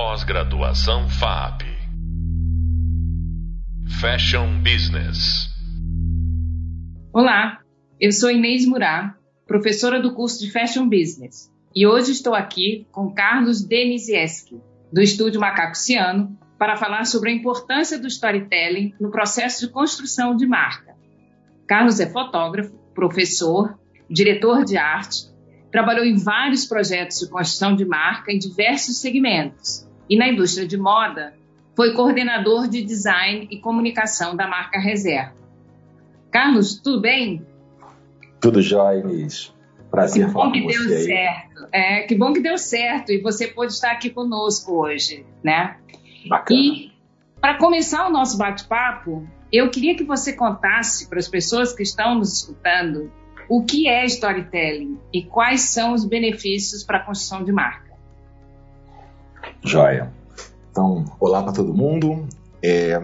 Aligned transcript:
Pós-graduação 0.00 1.08
FAP. 1.08 1.62
Fashion 4.00 4.62
Business. 4.62 5.48
Olá, 7.12 7.58
eu 7.98 8.12
sou 8.12 8.30
Inês 8.30 8.64
Murá, 8.64 9.16
professora 9.44 10.00
do 10.00 10.14
curso 10.14 10.38
de 10.38 10.52
Fashion 10.52 10.88
Business, 10.88 11.52
e 11.74 11.84
hoje 11.84 12.12
estou 12.12 12.32
aqui 12.32 12.86
com 12.92 13.12
Carlos 13.12 13.60
Denisieski, 13.60 14.60
do 14.92 15.02
estúdio 15.02 15.40
Macaco 15.40 15.76
Ciano, 15.76 16.38
para 16.56 16.76
falar 16.76 17.04
sobre 17.04 17.30
a 17.30 17.34
importância 17.34 17.98
do 17.98 18.06
storytelling 18.06 18.94
no 19.00 19.10
processo 19.10 19.66
de 19.66 19.72
construção 19.72 20.36
de 20.36 20.46
marca. 20.46 20.94
Carlos 21.66 21.98
é 21.98 22.08
fotógrafo, 22.08 22.72
professor, 22.94 23.76
diretor 24.08 24.64
de 24.64 24.76
arte, 24.76 25.26
trabalhou 25.72 26.04
em 26.04 26.14
vários 26.16 26.66
projetos 26.66 27.18
de 27.18 27.28
construção 27.28 27.74
de 27.74 27.84
marca 27.84 28.30
em 28.30 28.38
diversos 28.38 29.00
segmentos 29.00 29.87
e 30.08 30.16
na 30.16 30.28
indústria 30.28 30.66
de 30.66 30.76
moda 30.76 31.34
foi 31.76 31.94
coordenador 31.94 32.68
de 32.68 32.82
design 32.82 33.46
e 33.50 33.58
comunicação 33.60 34.34
da 34.34 34.46
marca 34.46 34.80
Reserva. 34.80 35.34
Carlos, 36.30 36.80
tudo 36.80 37.00
bem? 37.00 37.46
Tudo 38.40 38.60
jóia, 38.60 39.00
Inês. 39.00 39.54
Prazer 39.90 40.26
que 40.26 40.32
falar 40.32 40.46
bom 40.46 40.52
que 40.52 40.60
com 40.60 40.68
deu 40.68 40.82
você 40.82 40.94
aí. 40.94 41.04
certo. 41.04 41.68
É, 41.72 42.02
que 42.02 42.14
bom 42.14 42.32
que 42.32 42.40
deu 42.40 42.58
certo 42.58 43.12
e 43.12 43.20
você 43.20 43.46
pôde 43.46 43.72
estar 43.72 43.92
aqui 43.92 44.10
conosco 44.10 44.72
hoje, 44.72 45.24
né? 45.42 45.76
Bacana. 46.28 46.60
E 46.60 46.92
para 47.40 47.56
começar 47.56 48.06
o 48.06 48.10
nosso 48.10 48.36
bate-papo, 48.36 49.26
eu 49.52 49.70
queria 49.70 49.96
que 49.96 50.04
você 50.04 50.32
contasse 50.32 51.08
para 51.08 51.18
as 51.18 51.28
pessoas 51.28 51.72
que 51.72 51.82
estão 51.82 52.16
nos 52.16 52.40
escutando 52.40 53.10
o 53.48 53.64
que 53.64 53.88
é 53.88 54.04
storytelling 54.04 54.98
e 55.12 55.22
quais 55.22 55.62
são 55.72 55.94
os 55.94 56.04
benefícios 56.04 56.84
para 56.84 56.98
a 56.98 57.00
construção 57.00 57.42
de 57.42 57.52
marca. 57.52 57.87
Joia. 59.62 60.12
Então, 60.70 61.04
olá 61.18 61.42
para 61.42 61.52
todo 61.52 61.74
mundo. 61.74 62.28
É, 62.62 63.02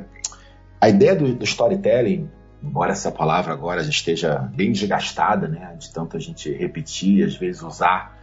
a 0.80 0.88
ideia 0.88 1.14
do, 1.14 1.34
do, 1.34 1.44
storytelling, 1.44 2.28
embora 2.62 2.92
essa 2.92 3.10
palavra 3.10 3.52
agora 3.52 3.82
já 3.82 3.90
esteja 3.90 4.38
bem 4.54 4.72
desgastada, 4.72 5.48
né, 5.48 5.74
de 5.78 5.92
tanto 5.92 6.16
a 6.16 6.20
gente 6.20 6.52
repetir, 6.52 7.24
às 7.24 7.34
vezes 7.34 7.62
usar 7.62 8.16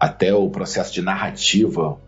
até 0.00 0.34
o 0.34 0.48
processo 0.48 0.92
de 0.92 1.02
narrativa 1.02 1.98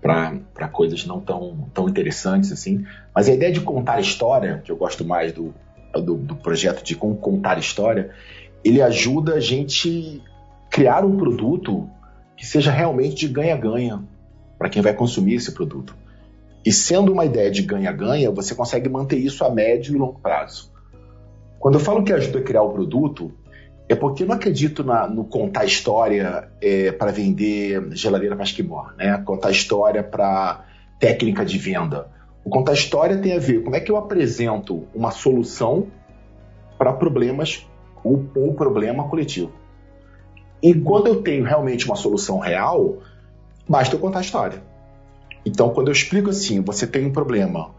para 0.00 0.68
coisas 0.70 1.06
não 1.06 1.20
tão, 1.20 1.68
tão 1.72 1.88
interessantes 1.88 2.52
assim. 2.52 2.84
Mas 3.14 3.28
a 3.28 3.32
ideia 3.32 3.52
de 3.52 3.60
contar 3.60 4.00
história, 4.00 4.60
que 4.64 4.70
eu 4.70 4.76
gosto 4.76 5.04
mais 5.04 5.32
do, 5.32 5.54
do, 5.92 6.16
do 6.16 6.36
projeto 6.36 6.82
de 6.82 6.94
contar 6.94 7.58
história, 7.58 8.10
ele 8.62 8.82
ajuda 8.82 9.34
a 9.34 9.40
gente 9.40 10.22
criar 10.70 11.04
um 11.04 11.16
produto 11.16 11.88
que 12.36 12.44
seja 12.44 12.70
realmente 12.70 13.14
de 13.14 13.28
ganha-ganha 13.28 14.02
para 14.58 14.68
quem 14.68 14.82
vai 14.82 14.94
consumir 14.94 15.34
esse 15.34 15.52
produto. 15.52 15.94
E 16.64 16.72
sendo 16.72 17.12
uma 17.12 17.24
ideia 17.24 17.50
de 17.50 17.62
ganha-ganha, 17.62 18.30
você 18.30 18.54
consegue 18.54 18.88
manter 18.88 19.18
isso 19.18 19.44
a 19.44 19.50
médio 19.50 19.94
e 19.94 19.98
longo 19.98 20.18
prazo. 20.20 20.72
Quando 21.58 21.74
eu 21.74 21.80
falo 21.80 22.02
que 22.02 22.12
ajuda 22.12 22.38
a 22.38 22.42
criar 22.42 22.62
o 22.62 22.72
produto, 22.72 23.32
é 23.88 23.94
porque 23.94 24.22
eu 24.22 24.26
não 24.26 24.34
acredito 24.34 24.82
na, 24.82 25.06
no 25.06 25.24
contar 25.24 25.64
história 25.64 26.48
é, 26.60 26.90
para 26.92 27.12
vender 27.12 27.90
geladeira 27.92 28.34
para 28.34 28.44
esquimó, 28.44 28.86
né? 28.96 29.22
Contar 29.24 29.50
história 29.50 30.02
para 30.02 30.64
técnica 30.98 31.44
de 31.44 31.58
venda. 31.58 32.08
O 32.44 32.50
contar 32.50 32.72
história 32.72 33.18
tem 33.18 33.34
a 33.34 33.38
ver 33.38 33.62
como 33.62 33.76
é 33.76 33.80
que 33.80 33.90
eu 33.90 33.96
apresento 33.96 34.84
uma 34.94 35.10
solução 35.10 35.88
para 36.78 36.92
problemas 36.92 37.66
ou 38.02 38.54
problema 38.54 39.08
coletivo. 39.08 39.52
E 40.62 40.74
quando 40.74 41.08
eu 41.08 41.22
tenho 41.22 41.44
realmente 41.44 41.86
uma 41.86 41.96
solução 41.96 42.38
real, 42.38 42.98
basta 43.68 43.94
eu 43.94 44.00
contar 44.00 44.18
a 44.18 44.22
história. 44.22 44.62
Então, 45.44 45.70
quando 45.70 45.88
eu 45.88 45.92
explico 45.92 46.30
assim, 46.30 46.60
você 46.60 46.86
tem 46.86 47.06
um 47.06 47.12
problema, 47.12 47.70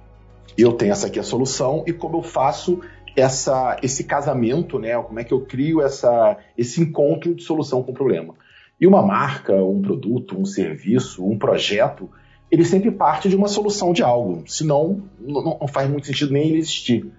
eu 0.58 0.74
tenho 0.74 0.92
essa 0.92 1.08
aqui 1.08 1.20
a 1.20 1.24
solução 1.24 1.84
e 1.88 1.94
como 1.94 2.18
eu 2.18 2.24
faço 2.24 2.82
essa, 3.16 3.78
esse 3.82 4.04
casamento, 4.04 4.78
né? 4.78 5.02
Como 5.02 5.20
é 5.20 5.24
que 5.24 5.34
eu 5.34 5.42
crio 5.42 5.82
essa, 5.82 6.38
esse 6.58 6.82
encontro 6.82 7.34
de 7.34 7.44
solução 7.44 7.82
com 7.82 7.92
o 7.92 7.96
problema? 7.96 8.36
E 8.80 8.86
uma 8.86 9.02
marca, 9.02 9.54
um 9.56 9.82
produto, 9.82 10.38
um 10.38 10.46
serviço, 10.46 11.26
um 11.26 11.38
projeto, 11.38 12.10
ele 12.52 12.66
sempre 12.66 12.92
parte 12.92 13.30
de 13.30 13.36
uma 13.36 13.48
solução 13.48 13.94
de 13.94 14.04
algo, 14.04 14.44
senão 14.46 15.02
não, 15.20 15.58
não 15.60 15.68
faz 15.68 15.90
muito 15.90 16.08
sentido 16.08 16.34
nem 16.34 16.50
ele 16.50 16.58
existir. 16.60 17.10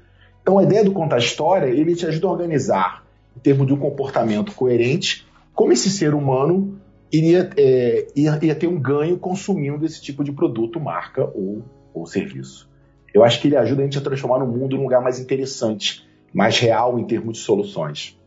Então, 0.42 0.58
a 0.58 0.62
ideia 0.62 0.84
do 0.84 0.92
contar 0.92 1.18
história, 1.18 1.66
ele 1.66 1.96
te 1.96 2.06
ajuda 2.06 2.28
a 2.28 2.30
organizar, 2.30 3.04
em 3.36 3.40
termos 3.40 3.66
de 3.66 3.72
um 3.72 3.78
comportamento 3.78 4.52
coerente, 4.52 5.26
como 5.52 5.72
esse 5.72 5.90
ser 5.90 6.14
humano 6.14 6.78
iria, 7.12 7.50
é, 7.56 8.08
ia, 8.14 8.38
ia, 8.42 8.54
ter 8.54 8.66
um 8.66 8.80
ganho 8.80 9.18
consumindo 9.18 9.84
esse 9.84 10.00
tipo 10.00 10.24
de 10.24 10.32
produto, 10.32 10.80
marca 10.80 11.24
ou, 11.24 11.64
ou 11.94 12.06
serviço. 12.06 12.68
Eu 13.12 13.24
acho 13.24 13.40
que 13.40 13.48
ele 13.48 13.56
ajuda 13.56 13.82
a 13.82 13.84
gente 13.84 13.98
a 13.98 14.02
transformar 14.02 14.44
o 14.44 14.46
mundo 14.46 14.76
num 14.76 14.82
lugar 14.82 15.00
mais 15.00 15.18
interessante, 15.18 16.06
mais 16.32 16.58
real 16.58 16.98
em 16.98 17.04
termos 17.04 17.38
de 17.38 17.44
soluções. 17.44 18.18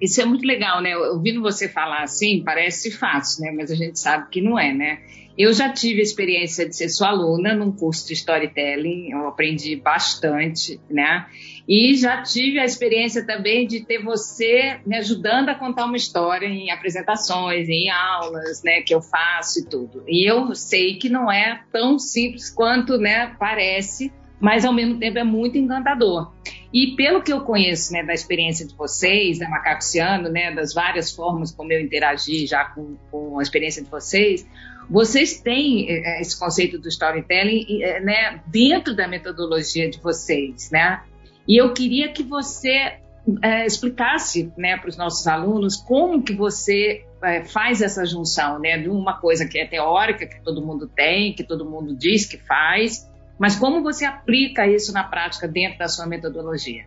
Isso 0.00 0.20
é 0.20 0.24
muito 0.24 0.44
legal, 0.44 0.82
né? 0.82 0.96
Ouvindo 0.96 1.40
você 1.40 1.68
falar 1.68 2.02
assim, 2.02 2.42
parece 2.44 2.90
fácil, 2.90 3.44
né? 3.44 3.52
Mas 3.52 3.70
a 3.70 3.76
gente 3.76 3.98
sabe 3.98 4.28
que 4.28 4.40
não 4.40 4.58
é, 4.58 4.74
né? 4.74 4.98
Eu 5.38 5.52
já 5.54 5.72
tive 5.72 6.00
a 6.00 6.02
experiência 6.02 6.68
de 6.68 6.74
ser 6.74 6.88
sua 6.88 7.10
aluna 7.10 7.54
num 7.54 7.70
curso 7.70 8.08
de 8.08 8.14
storytelling, 8.14 9.12
eu 9.12 9.28
aprendi 9.28 9.76
bastante, 9.76 10.80
né? 10.90 11.26
E 11.68 11.94
já 11.96 12.22
tive 12.22 12.58
a 12.58 12.64
experiência 12.64 13.26
também 13.26 13.66
de 13.66 13.84
ter 13.84 14.02
você 14.02 14.80
me 14.86 14.96
ajudando 14.96 15.50
a 15.50 15.54
contar 15.54 15.84
uma 15.84 15.98
história 15.98 16.46
em 16.46 16.70
apresentações, 16.70 17.68
em 17.68 17.90
aulas, 17.90 18.62
né, 18.64 18.80
que 18.80 18.94
eu 18.94 19.02
faço 19.02 19.60
e 19.60 19.66
tudo. 19.66 20.02
E 20.08 20.26
eu 20.26 20.54
sei 20.54 20.94
que 20.94 21.10
não 21.10 21.30
é 21.30 21.60
tão 21.70 21.98
simples 21.98 22.48
quanto, 22.48 22.96
né, 22.96 23.36
parece, 23.38 24.10
mas 24.40 24.64
ao 24.64 24.72
mesmo 24.72 24.98
tempo 24.98 25.18
é 25.18 25.24
muito 25.24 25.58
encantador. 25.58 26.32
E 26.72 26.96
pelo 26.96 27.22
que 27.22 27.30
eu 27.30 27.42
conheço, 27.42 27.92
né, 27.92 28.02
da 28.02 28.14
experiência 28.14 28.66
de 28.66 28.74
vocês, 28.74 29.38
da 29.38 29.48
Macaxiano, 29.50 30.30
né, 30.30 30.50
das 30.54 30.72
várias 30.72 31.12
formas 31.12 31.52
como 31.52 31.70
eu 31.70 31.80
interagi 31.82 32.46
já 32.46 32.64
com, 32.64 32.96
com 33.10 33.38
a 33.38 33.42
experiência 33.42 33.84
de 33.84 33.90
vocês, 33.90 34.46
vocês 34.88 35.42
têm 35.42 35.86
esse 36.18 36.38
conceito 36.38 36.78
do 36.78 36.88
storytelling, 36.88 37.66
né, 38.02 38.40
dentro 38.46 38.96
da 38.96 39.06
metodologia 39.06 39.90
de 39.90 40.00
vocês, 40.00 40.70
né? 40.70 41.02
E 41.48 41.56
eu 41.56 41.72
queria 41.72 42.12
que 42.12 42.22
você 42.22 42.98
é, 43.42 43.64
explicasse, 43.64 44.52
né, 44.56 44.76
para 44.76 44.90
os 44.90 44.96
nossos 44.96 45.26
alunos 45.26 45.76
como 45.76 46.22
que 46.22 46.34
você 46.34 47.04
é, 47.22 47.42
faz 47.42 47.80
essa 47.80 48.04
junção, 48.04 48.58
né, 48.58 48.76
de 48.76 48.90
uma 48.90 49.18
coisa 49.18 49.46
que 49.46 49.58
é 49.58 49.66
teórica, 49.66 50.26
que 50.26 50.40
todo 50.42 50.64
mundo 50.64 50.86
tem, 50.86 51.32
que 51.32 51.42
todo 51.42 51.64
mundo 51.64 51.96
diz 51.96 52.26
que 52.26 52.36
faz, 52.36 53.08
mas 53.38 53.56
como 53.56 53.82
você 53.82 54.04
aplica 54.04 54.66
isso 54.66 54.92
na 54.92 55.04
prática 55.04 55.48
dentro 55.48 55.78
da 55.78 55.88
sua 55.88 56.06
metodologia? 56.06 56.84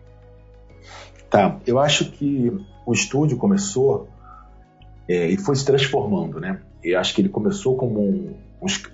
Tá, 1.28 1.58
eu 1.66 1.78
acho 1.78 2.10
que 2.12 2.52
o 2.84 2.92
estúdio 2.92 3.38
começou 3.38 4.08
é, 5.08 5.28
e 5.28 5.36
foi 5.36 5.56
se 5.56 5.64
transformando, 5.64 6.38
né? 6.38 6.60
Eu 6.84 7.00
acho 7.00 7.14
que 7.14 7.22
ele 7.22 7.28
começou 7.28 7.76
como 7.76 8.00
um, 8.00 8.34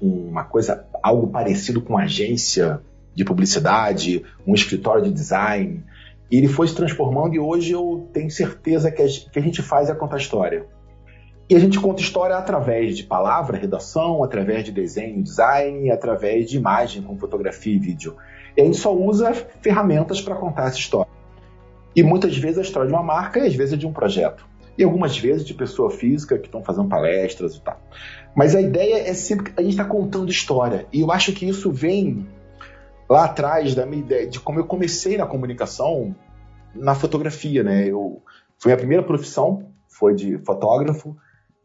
um, 0.00 0.28
uma 0.28 0.44
coisa, 0.44 0.86
algo 1.02 1.26
parecido 1.28 1.82
com 1.82 1.98
agência 1.98 2.80
de 3.14 3.24
publicidade, 3.24 4.24
um 4.46 4.54
escritório 4.54 5.02
de 5.02 5.12
design. 5.12 5.84
E 6.30 6.36
ele 6.36 6.48
foi 6.48 6.68
se 6.68 6.74
transformando 6.74 7.34
e 7.34 7.38
hoje 7.38 7.72
eu 7.72 8.08
tenho 8.12 8.30
certeza 8.30 8.90
que 8.90 9.02
a, 9.02 9.40
gente 9.40 9.62
faz 9.62 9.88
é 9.88 9.94
contar 9.94 10.18
história. 10.18 10.66
E 11.48 11.56
a 11.56 11.58
gente 11.58 11.80
conta 11.80 12.02
história 12.02 12.36
através 12.36 12.96
de 12.96 13.04
palavra, 13.04 13.56
redação, 13.56 14.22
através 14.22 14.64
de 14.64 14.70
desenho, 14.70 15.22
design, 15.22 15.90
através 15.90 16.50
de 16.50 16.58
imagem, 16.58 17.02
com 17.02 17.16
fotografia 17.18 17.74
e 17.74 17.78
vídeo. 17.78 18.16
E 18.54 18.60
a 18.60 18.64
gente 18.64 18.76
só 18.76 18.94
usa 18.94 19.32
ferramentas 19.62 20.20
para 20.20 20.34
contar 20.34 20.66
essa 20.66 20.78
história. 20.78 21.10
E 21.96 22.02
muitas 22.02 22.36
vezes 22.36 22.58
a 22.58 22.62
história 22.62 22.86
de 22.86 22.94
uma 22.94 23.02
marca 23.02 23.40
e 23.40 23.46
às 23.46 23.54
vezes 23.54 23.78
de 23.78 23.86
um 23.86 23.92
projeto 23.92 24.46
e 24.78 24.84
algumas 24.84 25.18
vezes 25.18 25.44
de 25.44 25.52
pessoa 25.52 25.90
física 25.90 26.38
que 26.38 26.46
estão 26.46 26.62
fazendo 26.62 26.88
palestras 26.88 27.56
e 27.56 27.60
tal. 27.60 27.80
Mas 28.34 28.54
a 28.54 28.60
ideia 28.60 29.08
é 29.08 29.12
sempre 29.12 29.50
que 29.50 29.60
a 29.60 29.62
gente 29.62 29.72
está 29.72 29.84
contando 29.84 30.30
história. 30.30 30.86
E 30.92 31.00
eu 31.00 31.10
acho 31.10 31.32
que 31.32 31.46
isso 31.46 31.72
vem 31.72 32.28
lá 33.08 33.24
atrás 33.24 33.74
da 33.74 33.86
minha 33.86 34.02
ideia 34.02 34.26
de 34.26 34.38
como 34.40 34.58
eu 34.58 34.64
comecei 34.64 35.16
na 35.16 35.26
comunicação 35.26 36.14
na 36.74 36.94
fotografia, 36.94 37.62
né? 37.62 37.86
Eu 37.86 38.22
foi 38.58 38.72
a 38.72 38.76
primeira 38.76 39.02
profissão, 39.02 39.70
foi 39.88 40.14
de 40.14 40.38
fotógrafo, 40.38 41.16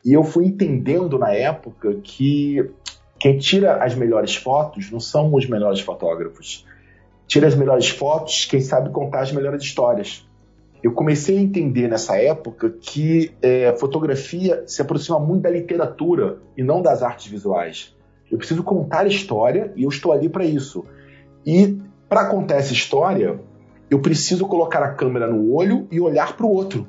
e 0.06 0.14
eu 0.14 0.24
fui 0.24 0.46
entendendo 0.46 1.18
na 1.18 1.32
época 1.32 1.96
que 2.04 2.72
quem 3.20 3.38
tira 3.38 3.84
as 3.84 3.96
melhores 3.96 4.36
fotos 4.36 4.92
não 4.92 5.00
são 5.00 5.34
os 5.34 5.48
melhores 5.48 5.80
fotógrafos. 5.80 6.66
Tira 7.26 7.48
as 7.48 7.56
melhores 7.56 7.90
fotos 7.90 8.46
quem 8.46 8.62
sabe 8.62 8.90
contar 8.92 9.22
as 9.22 9.32
melhores 9.32 9.64
histórias 9.64 10.26
eu 10.84 10.92
comecei 10.92 11.38
a 11.38 11.42
entender 11.42 11.88
nessa 11.88 12.22
época 12.22 12.70
que 12.70 13.32
é, 13.42 13.74
fotografia 13.78 14.64
se 14.68 14.82
aproxima 14.82 15.18
muito 15.18 15.44
da 15.44 15.50
literatura 15.50 16.40
e 16.58 16.62
não 16.62 16.82
das 16.82 17.02
artes 17.02 17.28
visuais. 17.28 17.96
Eu 18.30 18.38
preciso 18.38 18.64
contar 18.64 19.08
história 19.08 19.72
e 19.78 19.84
eu 19.84 19.90
estou 19.90 20.12
ali 20.12 20.28
para 20.28 20.44
isso. 20.44 20.86
E 21.46 21.80
para 22.08 22.26
contar 22.26 22.56
essa 22.56 22.74
história, 22.74 23.40
eu 23.90 24.00
preciso 24.00 24.48
colocar 24.48 24.82
a 24.84 24.94
câmera 24.94 25.28
no 25.28 25.54
olho 25.54 25.88
e 25.92 26.00
olhar 26.00 26.36
para 26.36 26.46
o 26.46 26.50
outro. 26.50 26.88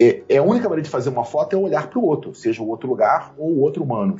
É, 0.00 0.22
é, 0.28 0.38
a 0.38 0.42
única 0.42 0.68
maneira 0.68 0.82
de 0.82 0.90
fazer 0.90 1.10
uma 1.10 1.24
foto 1.24 1.54
é 1.54 1.56
olhar 1.56 1.88
para 1.88 1.98
o 1.98 2.04
outro, 2.04 2.34
seja 2.34 2.62
o 2.62 2.68
outro 2.68 2.88
lugar 2.88 3.34
ou 3.38 3.50
o 3.50 3.60
outro 3.60 3.84
humano. 3.84 4.16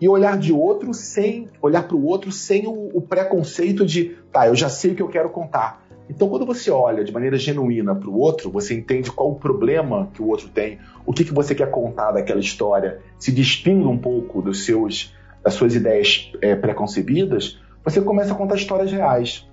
e 0.00 0.08
olhar 0.08 0.38
de 0.38 0.50
outro 0.50 0.94
sem 0.94 1.46
olhar 1.60 1.86
para 1.86 1.94
o 1.94 2.04
outro 2.04 2.32
sem 2.32 2.66
o, 2.66 2.90
o, 2.94 3.02
preconceito 3.02 3.84
de 3.84 4.16
tá, 4.32 4.48
eu 4.48 4.56
já 4.56 4.68
sei 4.68 4.92
o 4.92 4.94
que 4.94 5.02
eu 5.02 5.08
quero 5.08 5.28
contar. 5.28 5.84
Então, 6.08 6.28
quando 6.28 6.44
você 6.44 6.70
olha 6.70 7.04
de 7.04 7.12
maneira 7.12 7.36
genuína 7.36 7.94
para 7.94 8.08
o 8.08 8.18
outro, 8.18 8.50
você 8.50 8.74
entende 8.74 9.12
qual 9.12 9.30
o 9.30 9.36
problema 9.36 10.08
que 10.12 10.20
o 10.20 10.26
outro 10.26 10.48
tem, 10.48 10.78
o 11.06 11.12
que, 11.12 11.22
que 11.22 11.32
você 11.32 11.54
quer 11.54 11.70
contar 11.70 12.10
daquela 12.12 12.40
história, 12.40 13.00
se 13.18 13.30
despindo 13.30 13.88
um 13.88 13.98
pouco 13.98 14.42
dos 14.42 14.64
seus, 14.64 15.14
das 15.44 15.54
suas 15.54 15.76
ideias 15.76 16.32
é, 16.40 16.56
preconcebidas, 16.56 17.60
você 17.84 18.00
começa 18.00 18.32
a 18.32 18.36
contar 18.36 18.56
histórias 18.56 18.90
reais. 18.90 19.46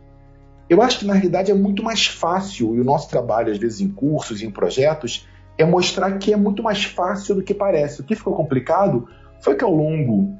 Eu 0.69 0.81
acho 0.81 0.99
que 0.99 1.05
na 1.05 1.13
realidade 1.13 1.49
é 1.49 1.55
muito 1.55 1.81
mais 1.81 2.07
fácil, 2.07 2.75
e 2.75 2.81
o 2.81 2.83
nosso 2.83 3.09
trabalho, 3.09 3.51
às 3.51 3.57
vezes 3.57 3.79
em 3.79 3.89
cursos, 3.89 4.41
em 4.41 4.51
projetos, 4.51 5.27
é 5.57 5.65
mostrar 5.65 6.17
que 6.17 6.33
é 6.33 6.37
muito 6.37 6.61
mais 6.61 6.83
fácil 6.83 7.35
do 7.35 7.41
que 7.41 7.53
parece. 7.53 8.01
O 8.01 8.03
que 8.03 8.15
ficou 8.15 8.35
complicado 8.35 9.07
foi 9.39 9.55
que 9.55 9.63
ao 9.63 9.73
longo 9.73 10.35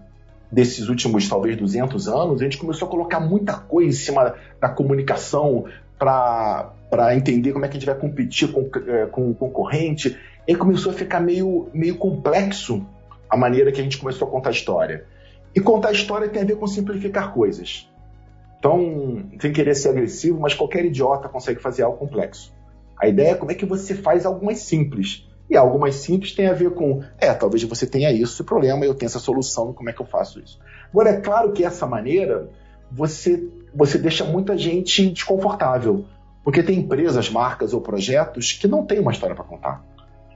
desses 0.52 0.90
últimos, 0.90 1.28
talvez, 1.28 1.58
200 1.58 2.08
anos, 2.08 2.42
a 2.42 2.44
gente 2.44 2.58
começou 2.58 2.88
a 2.88 2.92
colocar 2.92 3.20
muita 3.20 3.54
coisa 3.54 3.90
em 3.90 3.94
cima 3.94 4.36
da 4.60 4.70
comunicação 4.70 5.66
para 5.98 7.16
entender 7.16 7.54
como 7.54 7.66
é 7.66 7.68
que 7.68 7.78
a 7.78 7.80
gente 7.80 7.90
vai 7.90 7.98
competir 7.98 8.52
com, 8.52 8.70
é, 8.88 9.06
com 9.08 9.30
o 9.32 9.36
concorrente. 9.36 10.18
E 10.48 10.56
começou 10.56 10.92
a 10.92 10.96
ficar 10.96 11.20
meio, 11.20 11.70
meio 11.74 11.96
complexo 11.96 12.86
a 13.30 13.36
maneira 13.36 13.72
que 13.72 13.82
a 13.82 13.84
gente 13.84 13.98
começou 13.98 14.28
a 14.28 14.32
contar 14.32 14.50
a 14.50 14.54
história. 14.54 15.06
E 15.58 15.60
contar 15.60 15.92
história 15.92 16.30
tem 16.30 16.44
a 16.44 16.46
ver 16.46 16.56
com 16.58 16.68
simplificar 16.68 17.34
coisas. 17.34 17.92
Então, 18.60 19.24
sem 19.42 19.52
querer 19.52 19.74
ser 19.74 19.90
agressivo, 19.90 20.40
mas 20.40 20.54
qualquer 20.54 20.86
idiota 20.86 21.28
consegue 21.28 21.60
fazer 21.60 21.82
algo 21.82 21.98
complexo. 21.98 22.54
A 22.96 23.08
ideia 23.08 23.32
é 23.32 23.34
como 23.34 23.52
é 23.52 23.56
que 23.56 23.66
você 23.66 23.96
faz 23.96 24.24
algo 24.24 24.46
mais 24.46 24.60
simples. 24.60 25.28
E 25.50 25.58
algo 25.58 25.80
mais 25.80 25.96
simples 25.96 26.36
tem 26.36 26.46
a 26.46 26.54
ver 26.54 26.76
com, 26.76 27.02
é, 27.18 27.34
talvez 27.34 27.64
você 27.64 27.88
tenha 27.88 28.12
isso, 28.12 28.34
esse 28.34 28.44
problema, 28.44 28.86
eu 28.86 28.94
tenho 28.94 29.08
essa 29.08 29.18
solução, 29.18 29.74
como 29.74 29.90
é 29.90 29.94
que 29.94 30.00
eu 30.00 30.06
faço 30.06 30.40
isso? 30.40 30.60
Agora, 30.92 31.10
é 31.10 31.22
claro 31.22 31.52
que 31.52 31.64
essa 31.66 31.88
maneira, 31.88 32.52
você, 32.92 33.50
você 33.74 33.98
deixa 33.98 34.24
muita 34.24 34.56
gente 34.56 35.10
desconfortável, 35.10 36.06
porque 36.44 36.62
tem 36.62 36.78
empresas, 36.78 37.32
marcas 37.32 37.74
ou 37.74 37.82
projetos 37.82 38.54
que 38.54 38.68
não 38.68 38.86
têm 38.86 39.00
uma 39.00 39.12
história 39.12 39.36
para 39.36 39.44
contar. 39.44 39.84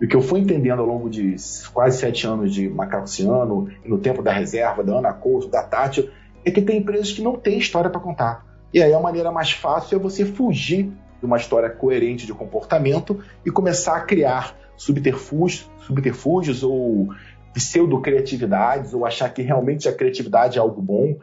E 0.01 0.05
o 0.05 0.07
que 0.07 0.15
eu 0.15 0.21
fui 0.21 0.39
entendendo 0.39 0.79
ao 0.79 0.87
longo 0.87 1.07
de 1.07 1.35
quase 1.71 1.99
sete 1.99 2.25
anos 2.25 2.51
de 2.51 2.67
Macaciano, 2.67 3.69
no 3.85 3.99
tempo 3.99 4.23
da 4.23 4.33
reserva, 4.33 4.83
da 4.83 4.97
Ana 4.97 5.13
Couto, 5.13 5.47
da 5.47 5.61
Tati, 5.61 6.11
é 6.43 6.49
que 6.49 6.59
tem 6.59 6.79
empresas 6.79 7.11
que 7.11 7.21
não 7.21 7.35
têm 7.35 7.59
história 7.59 7.87
para 7.87 8.01
contar. 8.01 8.43
E 8.73 8.81
aí 8.81 8.91
a 8.91 8.99
maneira 8.99 9.31
mais 9.31 9.51
fácil 9.51 9.97
é 9.97 9.99
você 9.99 10.25
fugir 10.25 10.91
de 11.19 11.25
uma 11.25 11.37
história 11.37 11.69
coerente 11.69 12.25
de 12.25 12.33
comportamento 12.33 13.19
e 13.45 13.51
começar 13.51 13.95
a 13.95 14.01
criar 14.01 14.57
subterfúgios, 14.75 15.69
subterfúgios 15.85 16.63
ou 16.63 17.09
pseudo-criatividades, 17.53 18.95
ou 18.95 19.05
achar 19.05 19.31
que 19.31 19.43
realmente 19.43 19.87
a 19.87 19.93
criatividade 19.93 20.57
é 20.57 20.61
algo 20.61 20.81
bom. 20.81 21.15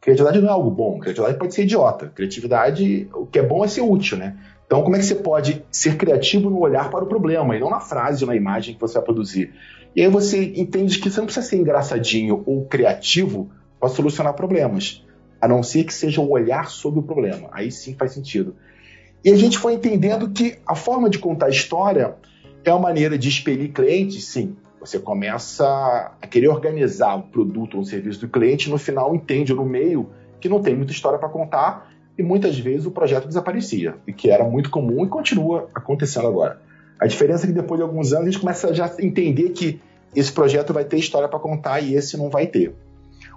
Criatividade 0.00 0.40
não 0.40 0.48
é 0.48 0.52
algo 0.52 0.70
bom, 0.70 0.98
criatividade 1.00 1.38
pode 1.38 1.54
ser 1.54 1.64
idiota. 1.64 2.10
Criatividade, 2.14 3.10
o 3.12 3.26
que 3.26 3.38
é 3.38 3.42
bom 3.42 3.62
é 3.62 3.68
ser 3.68 3.82
útil, 3.82 4.16
né? 4.16 4.38
Então, 4.66 4.82
como 4.82 4.96
é 4.96 4.98
que 4.98 5.04
você 5.04 5.14
pode 5.14 5.64
ser 5.70 5.96
criativo 5.96 6.50
no 6.50 6.58
olhar 6.58 6.90
para 6.90 7.04
o 7.04 7.06
problema 7.06 7.56
e 7.56 7.60
não 7.60 7.70
na 7.70 7.80
frase 7.80 8.24
ou 8.24 8.28
na 8.28 8.36
imagem 8.36 8.74
que 8.74 8.80
você 8.80 8.94
vai 8.94 9.04
produzir? 9.04 9.54
E 9.94 10.02
aí 10.02 10.08
você 10.08 10.52
entende 10.56 10.98
que 10.98 11.08
você 11.08 11.20
não 11.20 11.26
precisa 11.26 11.46
ser 11.46 11.56
engraçadinho 11.56 12.42
ou 12.44 12.64
criativo 12.66 13.48
para 13.78 13.88
solucionar 13.88 14.34
problemas, 14.34 15.04
a 15.40 15.46
não 15.46 15.62
ser 15.62 15.84
que 15.84 15.94
seja 15.94 16.20
o 16.20 16.30
olhar 16.30 16.68
sobre 16.68 16.98
o 16.98 17.02
problema. 17.02 17.48
Aí 17.52 17.70
sim 17.70 17.94
faz 17.94 18.12
sentido. 18.12 18.56
E 19.24 19.30
a 19.30 19.36
gente 19.36 19.58
foi 19.58 19.74
entendendo 19.74 20.30
que 20.30 20.58
a 20.66 20.74
forma 20.74 21.08
de 21.08 21.18
contar 21.18 21.48
história 21.48 22.16
é 22.64 22.70
uma 22.70 22.80
maneira 22.80 23.16
de 23.16 23.28
expelir 23.28 23.72
clientes, 23.72 24.24
sim. 24.24 24.56
Você 24.80 24.98
começa 24.98 26.12
a 26.20 26.26
querer 26.26 26.48
organizar 26.48 27.16
o 27.16 27.22
produto 27.22 27.74
ou 27.74 27.80
um 27.80 27.84
serviço 27.84 28.20
do 28.20 28.28
cliente, 28.28 28.68
no 28.68 28.78
final 28.78 29.14
entende 29.14 29.54
no 29.54 29.64
meio 29.64 30.10
que 30.40 30.48
não 30.48 30.60
tem 30.60 30.76
muita 30.76 30.92
história 30.92 31.18
para 31.18 31.28
contar 31.28 31.90
e 32.18 32.22
muitas 32.22 32.58
vezes 32.58 32.86
o 32.86 32.90
projeto 32.90 33.28
desaparecia, 33.28 33.96
e 34.06 34.12
que 34.12 34.30
era 34.30 34.44
muito 34.44 34.70
comum 34.70 35.04
e 35.04 35.08
continua 35.08 35.68
acontecendo 35.74 36.26
agora. 36.26 36.60
A 36.98 37.06
diferença 37.06 37.44
é 37.44 37.48
que 37.48 37.52
depois 37.52 37.78
de 37.78 37.82
alguns 37.82 38.12
anos 38.12 38.28
a 38.28 38.30
gente 38.30 38.40
começa 38.40 38.68
a 38.68 38.72
já 38.72 38.90
entender 38.98 39.50
que 39.50 39.80
esse 40.14 40.32
projeto 40.32 40.72
vai 40.72 40.84
ter 40.84 40.96
história 40.96 41.28
para 41.28 41.38
contar 41.38 41.80
e 41.80 41.94
esse 41.94 42.16
não 42.16 42.30
vai 42.30 42.46
ter. 42.46 42.74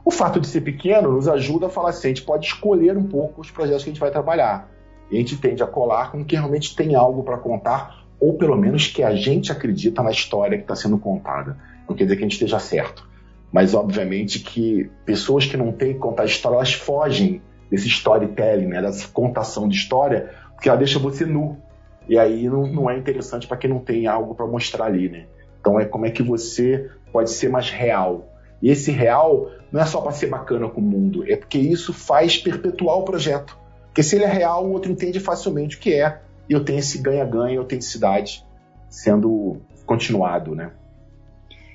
O 0.06 0.12
fato 0.12 0.40
de 0.40 0.48
ser 0.48 0.62
pequeno 0.62 1.12
nos 1.12 1.28
ajuda 1.28 1.68
a 1.68 1.70
falar 1.70 1.90
assim, 1.90 2.08
a 2.08 2.10
gente 2.10 2.24
pode 2.24 2.48
escolher 2.48 2.96
um 2.98 3.04
pouco 3.04 3.42
os 3.42 3.52
projetos 3.52 3.84
que 3.84 3.90
a 3.90 3.94
gente 3.94 4.00
vai 4.00 4.12
trabalhar. 4.12 4.72
E 5.12 5.16
a 5.16 5.20
gente 5.20 5.38
tende 5.38 5.62
a 5.62 5.68
colar 5.68 6.12
com 6.12 6.24
que 6.24 6.36
realmente 6.36 6.76
tem 6.76 6.96
algo 6.96 7.24
para 7.24 7.38
contar 7.38 8.00
ou 8.20 8.34
pelo 8.34 8.58
menos 8.58 8.88
que 8.88 9.02
a 9.02 9.16
gente 9.16 9.52
acredita 9.52 10.04
na 10.04 10.12
história 10.12 10.58
que 10.58 10.64
está 10.64 10.76
sendo 10.76 10.98
contada. 10.98 11.58
Não 11.88 11.96
quer 11.96 12.04
dizer 12.04 12.18
que 12.18 12.24
a 12.24 12.26
gente 12.26 12.34
esteja 12.34 12.60
certo, 12.60 13.08
mas 13.52 13.74
obviamente 13.74 14.40
que 14.40 14.90
pessoas 15.06 15.46
que 15.46 15.58
não 15.58 15.72
têm 15.72 15.94
que 15.94 16.00
contar 16.00 16.26
história, 16.26 16.58
elas 16.58 16.74
fogem 16.74 17.42
desse 17.70 17.88
storytelling, 17.88 18.68
né, 18.68 18.82
dessa 18.82 19.08
contação 19.08 19.68
de 19.68 19.76
história, 19.76 20.32
porque 20.54 20.70
ela 20.70 20.78
deixa 20.78 21.00
você 21.00 21.26
nu. 21.26 21.58
E 22.08 22.18
aí 22.18 22.50
não, 22.50 22.66
não 22.68 22.90
é 22.90 22.98
interessante 22.98 23.48
para 23.48 23.58
quem 23.58 23.70
não 23.70 23.80
tem 23.80 24.08
algo 24.08 24.34
para 24.34 24.48
mostrar 24.48 24.86
ali, 24.86 25.10
né? 25.10 25.26
Então 25.60 25.80
é 25.80 25.86
como 25.86 26.06
é 26.06 26.12
que 26.12 26.24
você 26.24 26.90
pode 27.12 27.30
ser 27.30 27.50
mais 27.50 27.70
real. 27.70 28.34
E 28.62 28.70
esse 28.70 28.92
real 28.92 29.52
não 29.72 29.80
é 29.80 29.86
só 29.86 30.02
para 30.02 30.12
ser 30.12 30.28
bacana 30.28 30.68
com 30.68 30.82
o 30.82 30.84
mundo, 30.84 31.24
é 31.32 31.36
porque 31.36 31.58
isso 31.58 31.94
faz 31.94 32.38
perpetuar 32.38 32.98
o 32.98 33.04
projeto. 33.04 33.58
Porque 33.86 34.02
se 34.02 34.16
ele 34.16 34.26
é 34.26 34.28
real, 34.28 34.66
o 34.66 34.72
outro 34.72 34.92
entende 34.92 35.20
facilmente 35.20 35.78
o 35.78 35.80
que 35.80 35.94
é 35.94 36.22
e 36.50 36.54
eu 36.54 36.64
tenho 36.64 36.80
esse 36.80 36.98
ganha-ganha, 36.98 37.60
autenticidade 37.60 38.44
sendo 38.90 39.58
continuado, 39.86 40.56
né? 40.56 40.72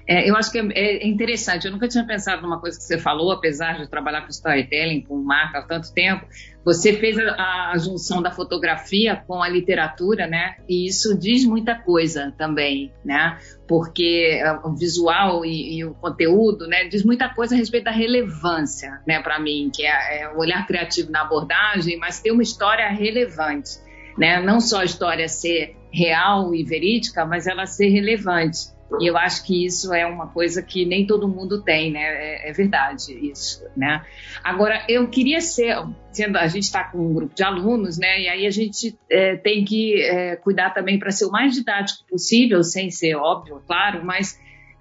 É, 0.06 0.28
eu 0.28 0.36
acho 0.36 0.52
que 0.52 0.58
é, 0.58 0.68
é, 0.74 1.06
interessante. 1.06 1.64
Eu 1.64 1.72
nunca 1.72 1.88
tinha 1.88 2.04
pensado 2.06 2.42
numa 2.42 2.60
coisa 2.60 2.76
que 2.76 2.84
você 2.84 2.98
falou, 2.98 3.32
apesar 3.32 3.78
de 3.78 3.88
trabalhar 3.88 4.22
com 4.22 4.28
storytelling, 4.28 5.02
com 5.02 5.16
marca 5.16 5.60
há 5.60 5.62
tanto 5.62 5.92
tempo. 5.92 6.26
Você 6.64 6.92
fez 6.94 7.18
a, 7.18 7.72
a, 7.72 7.78
junção 7.78 8.22
da 8.22 8.30
fotografia 8.30 9.16
com 9.26 9.42
a 9.42 9.48
literatura, 9.48 10.26
né? 10.26 10.56
E 10.68 10.86
isso 10.86 11.18
diz 11.18 11.44
muita 11.44 11.74
coisa 11.74 12.34
também, 12.36 12.92
né? 13.04 13.38
Porque 13.66 14.40
é, 14.42 14.52
o 14.64 14.74
visual 14.74 15.44
e, 15.44 15.78
e 15.78 15.84
o 15.84 15.94
conteúdo, 15.94 16.66
né? 16.66 16.84
Diz 16.84 17.02
muita 17.04 17.28
coisa 17.28 17.54
a 17.54 17.58
respeito 17.58 17.84
da 17.84 17.90
relevância, 17.90 19.00
né? 19.06 19.22
Para 19.22 19.38
mim, 19.38 19.70
que 19.74 19.86
é, 19.86 20.22
é 20.22 20.28
o 20.28 20.38
olhar 20.38 20.66
criativo 20.66 21.10
na 21.10 21.22
abordagem, 21.22 21.98
mas 21.98 22.20
ter 22.20 22.30
uma 22.30 22.42
história 22.42 22.88
relevante 22.88 23.84
né? 24.16 24.40
Não 24.40 24.60
só 24.60 24.80
a 24.80 24.84
história 24.84 25.28
ser 25.28 25.76
real 25.92 26.54
e 26.54 26.64
verídica, 26.64 27.24
mas 27.24 27.46
ela 27.46 27.66
ser 27.66 27.88
relevante. 27.88 28.73
E 29.00 29.06
eu 29.06 29.16
acho 29.16 29.44
que 29.44 29.64
isso 29.64 29.92
é 29.92 30.06
uma 30.06 30.26
coisa 30.28 30.62
que 30.62 30.84
nem 30.84 31.06
todo 31.06 31.28
mundo 31.28 31.62
tem, 31.62 31.92
né? 31.92 32.02
É, 32.02 32.50
é 32.50 32.52
verdade 32.52 33.12
isso, 33.30 33.64
né? 33.76 34.04
Agora, 34.42 34.84
eu 34.88 35.08
queria 35.08 35.40
ser, 35.40 35.76
sendo 36.12 36.36
a 36.36 36.46
gente 36.46 36.64
está 36.64 36.84
com 36.84 36.98
um 36.98 37.14
grupo 37.14 37.34
de 37.34 37.42
alunos, 37.42 37.98
né? 37.98 38.20
E 38.20 38.28
aí 38.28 38.46
a 38.46 38.50
gente 38.50 38.98
é, 39.10 39.36
tem 39.36 39.64
que 39.64 40.00
é, 40.02 40.36
cuidar 40.36 40.70
também 40.70 40.98
para 40.98 41.10
ser 41.10 41.24
o 41.26 41.30
mais 41.30 41.54
didático 41.54 42.04
possível, 42.08 42.62
sem 42.62 42.90
ser 42.90 43.14
óbvio, 43.16 43.62
claro, 43.66 44.04
mas 44.04 44.38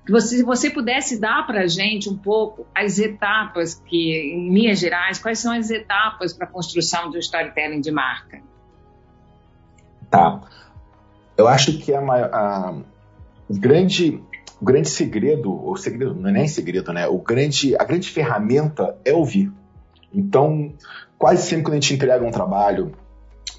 você, 0.09 0.37
se 0.37 0.43
você 0.43 0.69
pudesse 0.69 1.19
dar 1.19 1.47
para 1.47 1.61
a 1.61 1.67
gente 1.67 2.09
um 2.09 2.17
pouco 2.17 2.67
as 2.75 2.99
etapas 2.99 3.75
que, 3.75 4.33
em 4.35 4.53
linhas 4.53 4.79
gerais, 4.79 5.17
quais 5.17 5.39
são 5.39 5.53
as 5.53 5.69
etapas 5.69 6.33
para 6.33 6.45
a 6.45 6.49
construção 6.49 7.09
de 7.09 7.17
um 7.17 7.19
storytelling 7.19 7.79
de 7.79 7.91
marca? 7.91 8.41
Tá. 10.09 10.41
Eu 11.37 11.47
acho 11.47 11.77
que 11.79 11.93
a, 11.93 11.99
a, 11.99 12.75
o, 13.49 13.53
grande, 13.53 14.21
o 14.61 14.65
grande 14.65 14.89
segredo, 14.89 15.51
o 15.51 15.75
segredo 15.75 16.15
não 16.15 16.29
é 16.29 16.33
nem 16.33 16.47
segredo, 16.47 16.91
né? 16.93 17.07
O 17.07 17.19
grande, 17.19 17.75
a 17.75 17.83
grande 17.83 18.09
ferramenta 18.09 18.97
é 19.03 19.13
ouvir. 19.13 19.51
Então, 20.13 20.73
quase 21.17 21.43
sempre 21.43 21.63
quando 21.63 21.73
a 21.73 21.79
gente 21.79 21.93
entrega 21.93 22.25
um 22.25 22.31
trabalho 22.31 22.93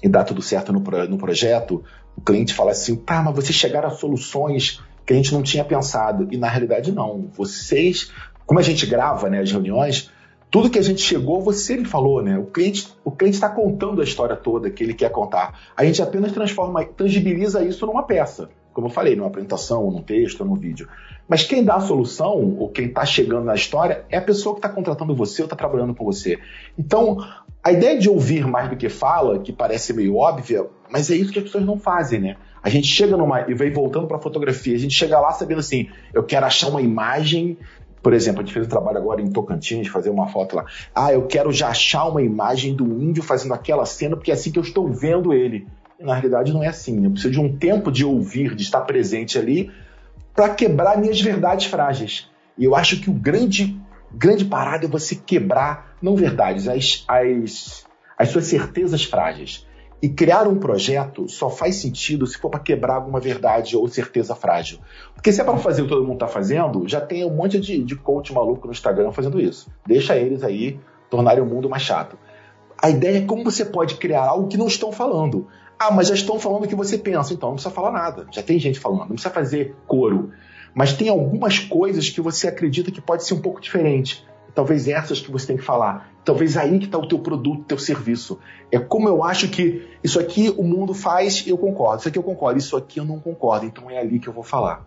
e 0.01 0.07
dá 0.07 0.23
tudo 0.23 0.41
certo 0.41 0.71
no, 0.71 0.79
no 0.79 1.17
projeto, 1.17 1.83
o 2.15 2.21
cliente 2.21 2.53
fala 2.53 2.71
assim: 2.71 2.95
tá, 2.95 3.21
mas 3.21 3.35
vocês 3.35 3.55
chegaram 3.55 3.87
a 3.87 3.91
soluções 3.91 4.81
que 5.05 5.13
a 5.13 5.15
gente 5.15 5.33
não 5.33 5.43
tinha 5.43 5.63
pensado. 5.63 6.27
E 6.31 6.37
na 6.37 6.47
realidade, 6.47 6.91
não. 6.91 7.29
Vocês, 7.33 8.11
como 8.45 8.59
a 8.59 8.63
gente 8.63 8.85
grava 8.85 9.29
né, 9.29 9.39
as 9.39 9.51
reuniões, 9.51 10.09
tudo 10.49 10.69
que 10.69 10.79
a 10.79 10.81
gente 10.81 11.01
chegou, 11.01 11.41
você 11.41 11.75
me 11.75 11.85
falou, 11.85 12.21
né? 12.21 12.37
O 12.37 12.45
cliente 12.45 12.87
o 13.03 13.11
cliente 13.11 13.35
está 13.35 13.49
contando 13.49 14.01
a 14.01 14.03
história 14.03 14.35
toda 14.35 14.69
que 14.69 14.83
ele 14.83 14.93
quer 14.93 15.11
contar. 15.11 15.59
A 15.75 15.83
gente 15.83 16.01
apenas 16.01 16.31
transforma, 16.31 16.83
tangibiliza 16.85 17.63
isso 17.63 17.85
numa 17.85 18.03
peça, 18.03 18.49
como 18.75 18.87
eu 18.87 18.91
falei, 18.91 19.15
numa 19.15 19.27
apresentação, 19.27 19.89
num 19.89 20.01
texto, 20.01 20.43
num 20.43 20.55
vídeo. 20.55 20.85
Mas 21.29 21.45
quem 21.45 21.63
dá 21.63 21.75
a 21.75 21.79
solução, 21.79 22.57
ou 22.59 22.69
quem 22.69 22.87
está 22.87 23.05
chegando 23.05 23.45
na 23.45 23.55
história, 23.55 24.03
é 24.09 24.17
a 24.17 24.21
pessoa 24.21 24.53
que 24.53 24.59
está 24.59 24.67
contratando 24.67 25.15
você 25.15 25.41
ou 25.41 25.45
está 25.45 25.55
trabalhando 25.55 25.95
com 25.95 26.03
você. 26.03 26.37
Então, 26.77 27.25
a 27.63 27.71
ideia 27.71 27.97
de 27.97 28.09
ouvir 28.09 28.45
mais 28.45 28.69
do 28.69 28.75
que 28.75 28.89
fala, 28.89 29.39
que 29.39 29.53
parece 29.53 29.93
meio 29.93 30.17
óbvia, 30.17 30.67
mas 30.91 31.09
é 31.09 31.15
isso 31.15 31.31
que 31.31 31.39
as 31.39 31.45
pessoas 31.45 31.65
não 31.65 31.79
fazem, 31.79 32.19
né? 32.19 32.35
A 32.61 32.67
gente 32.67 32.87
chega 32.87 33.15
numa. 33.15 33.49
e 33.49 33.53
vem 33.53 33.71
voltando 33.71 34.07
para 34.07 34.17
a 34.17 34.21
fotografia, 34.21 34.75
a 34.75 34.79
gente 34.79 34.93
chega 34.93 35.17
lá 35.21 35.31
sabendo 35.31 35.59
assim: 35.59 35.87
eu 36.13 36.23
quero 36.23 36.45
achar 36.45 36.67
uma 36.67 36.81
imagem 36.81 37.57
por 38.03 38.13
exemplo, 38.13 38.41
a 38.41 38.43
gente 38.43 38.53
fez 38.53 38.67
um 38.67 38.69
trabalho 38.69 38.99
agora 38.99 39.19
em 39.19 39.31
Tocantins, 39.31 39.87
fazer 39.87 40.11
uma 40.11 40.27
foto 40.27 40.57
lá. 40.57 40.65
Ah, 40.93 41.11
eu 41.11 41.25
quero 41.25 41.51
já 41.51 41.69
achar 41.69 42.05
uma 42.05 42.21
imagem 42.21 42.75
do 42.75 42.85
índio 43.01 43.23
fazendo 43.23 43.55
aquela 43.55 43.83
cena, 43.83 44.15
porque 44.15 44.29
é 44.29 44.35
assim 44.35 44.51
que 44.51 44.59
eu 44.59 44.63
estou 44.63 44.87
vendo 44.87 45.33
ele. 45.33 45.65
Na 45.99 46.13
realidade, 46.13 46.53
não 46.53 46.63
é 46.63 46.67
assim. 46.67 47.03
Eu 47.03 47.11
preciso 47.11 47.31
de 47.33 47.39
um 47.39 47.57
tempo 47.57 47.91
de 47.91 48.05
ouvir, 48.05 48.55
de 48.55 48.63
estar 48.63 48.81
presente 48.81 49.37
ali, 49.37 49.71
para 50.33 50.49
quebrar 50.49 50.97
minhas 50.97 51.21
verdades 51.21 51.65
frágeis. 51.65 52.29
E 52.57 52.65
eu 52.65 52.75
acho 52.75 52.99
que 52.99 53.09
o 53.09 53.13
grande, 53.13 53.79
grande 54.11 54.45
parada 54.45 54.85
é 54.85 54.89
você 54.89 55.15
quebrar, 55.15 55.95
não 56.01 56.15
verdades, 56.15 56.67
as, 56.67 57.05
as, 57.07 57.85
as 58.17 58.29
suas 58.29 58.45
certezas 58.45 59.03
frágeis. 59.03 59.65
E 60.01 60.09
criar 60.09 60.47
um 60.47 60.57
projeto 60.57 61.27
só 61.27 61.49
faz 61.49 61.77
sentido 61.77 62.27
se 62.27 62.37
for 62.37 62.49
para 62.49 62.59
quebrar 62.59 62.95
alguma 62.95 63.19
verdade 63.19 63.77
ou 63.77 63.87
certeza 63.87 64.35
frágil. 64.35 64.79
Porque 65.13 65.31
se 65.31 65.41
é 65.41 65.43
para 65.43 65.57
fazer 65.57 65.81
o 65.81 65.85
que 65.85 65.89
todo 65.89 66.03
mundo 66.03 66.15
está 66.15 66.27
fazendo, 66.27 66.87
já 66.87 67.01
tem 67.01 67.25
um 67.25 67.33
monte 67.33 67.59
de, 67.59 67.81
de 67.81 67.95
coach 67.95 68.33
maluco 68.33 68.67
no 68.67 68.73
Instagram 68.73 69.11
fazendo 69.11 69.39
isso. 69.39 69.71
Deixa 69.85 70.15
eles 70.15 70.43
aí 70.43 70.79
tornarem 71.09 71.41
o 71.41 71.45
mundo 71.45 71.69
mais 71.69 71.81
chato. 71.81 72.17
A 72.77 72.89
ideia 72.89 73.19
é 73.19 73.25
como 73.25 73.43
você 73.43 73.63
pode 73.65 73.95
criar 73.95 74.25
algo 74.25 74.47
que 74.47 74.57
não 74.57 74.67
estão 74.67 74.91
falando. 74.91 75.47
Ah, 75.77 75.91
mas 75.91 76.07
já 76.07 76.13
estão 76.13 76.39
falando 76.39 76.63
o 76.63 76.67
que 76.67 76.75
você 76.75 76.97
pensa, 76.97 77.33
então 77.33 77.49
não 77.49 77.55
precisa 77.55 77.73
falar 77.73 77.91
nada. 77.91 78.27
Já 78.31 78.41
tem 78.41 78.57
gente 78.59 78.79
falando, 78.79 79.01
não 79.01 79.07
precisa 79.07 79.33
fazer 79.33 79.75
coro. 79.85 80.31
Mas 80.73 80.93
tem 80.93 81.09
algumas 81.09 81.59
coisas 81.59 82.09
que 82.09 82.19
você 82.19 82.47
acredita 82.47 82.91
que 82.91 83.01
pode 83.01 83.23
ser 83.23 83.33
um 83.33 83.41
pouco 83.41 83.61
diferente. 83.61 84.25
Talvez 84.53 84.87
essas 84.87 85.19
que 85.19 85.31
você 85.31 85.47
tem 85.47 85.57
que 85.57 85.63
falar. 85.63 86.09
Talvez 86.23 86.55
aí 86.57 86.79
que 86.79 86.85
está 86.85 86.97
o 86.97 87.07
teu 87.07 87.19
produto, 87.19 87.65
teu 87.65 87.77
serviço. 87.77 88.39
É 88.71 88.79
como 88.79 89.07
eu 89.07 89.23
acho 89.23 89.49
que 89.49 89.85
isso 90.03 90.19
aqui 90.19 90.53
o 90.57 90.63
mundo 90.63 90.93
faz, 90.93 91.45
eu 91.45 91.57
concordo. 91.57 91.99
Isso 91.99 92.07
aqui 92.07 92.17
eu 92.17 92.23
concordo, 92.23 92.57
isso 92.57 92.75
aqui 92.77 92.99
eu 92.99 93.05
não 93.05 93.19
concordo. 93.19 93.65
Então 93.65 93.89
é 93.89 93.97
ali 93.97 94.17
que 94.17 94.27
eu 94.27 94.33
vou 94.33 94.43
falar. 94.43 94.85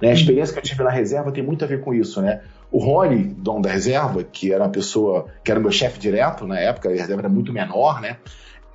Né? 0.00 0.10
A 0.10 0.12
experiência 0.14 0.54
que 0.54 0.58
eu 0.58 0.62
tive 0.62 0.82
na 0.82 0.90
reserva 0.90 1.30
tem 1.30 1.44
muito 1.44 1.64
a 1.64 1.68
ver 1.68 1.80
com 1.82 1.92
isso, 1.92 2.22
né? 2.22 2.40
O 2.72 2.78
Rony, 2.78 3.24
dono 3.24 3.60
da 3.60 3.70
reserva, 3.70 4.22
que 4.24 4.52
era 4.52 4.64
uma 4.64 4.70
pessoa, 4.70 5.26
que 5.44 5.50
era 5.50 5.60
meu 5.60 5.70
chefe 5.70 5.98
direto 5.98 6.46
na 6.46 6.58
época, 6.58 6.88
a 6.88 6.92
reserva 6.92 7.22
era 7.22 7.28
muito 7.28 7.52
menor, 7.52 8.00
né? 8.00 8.16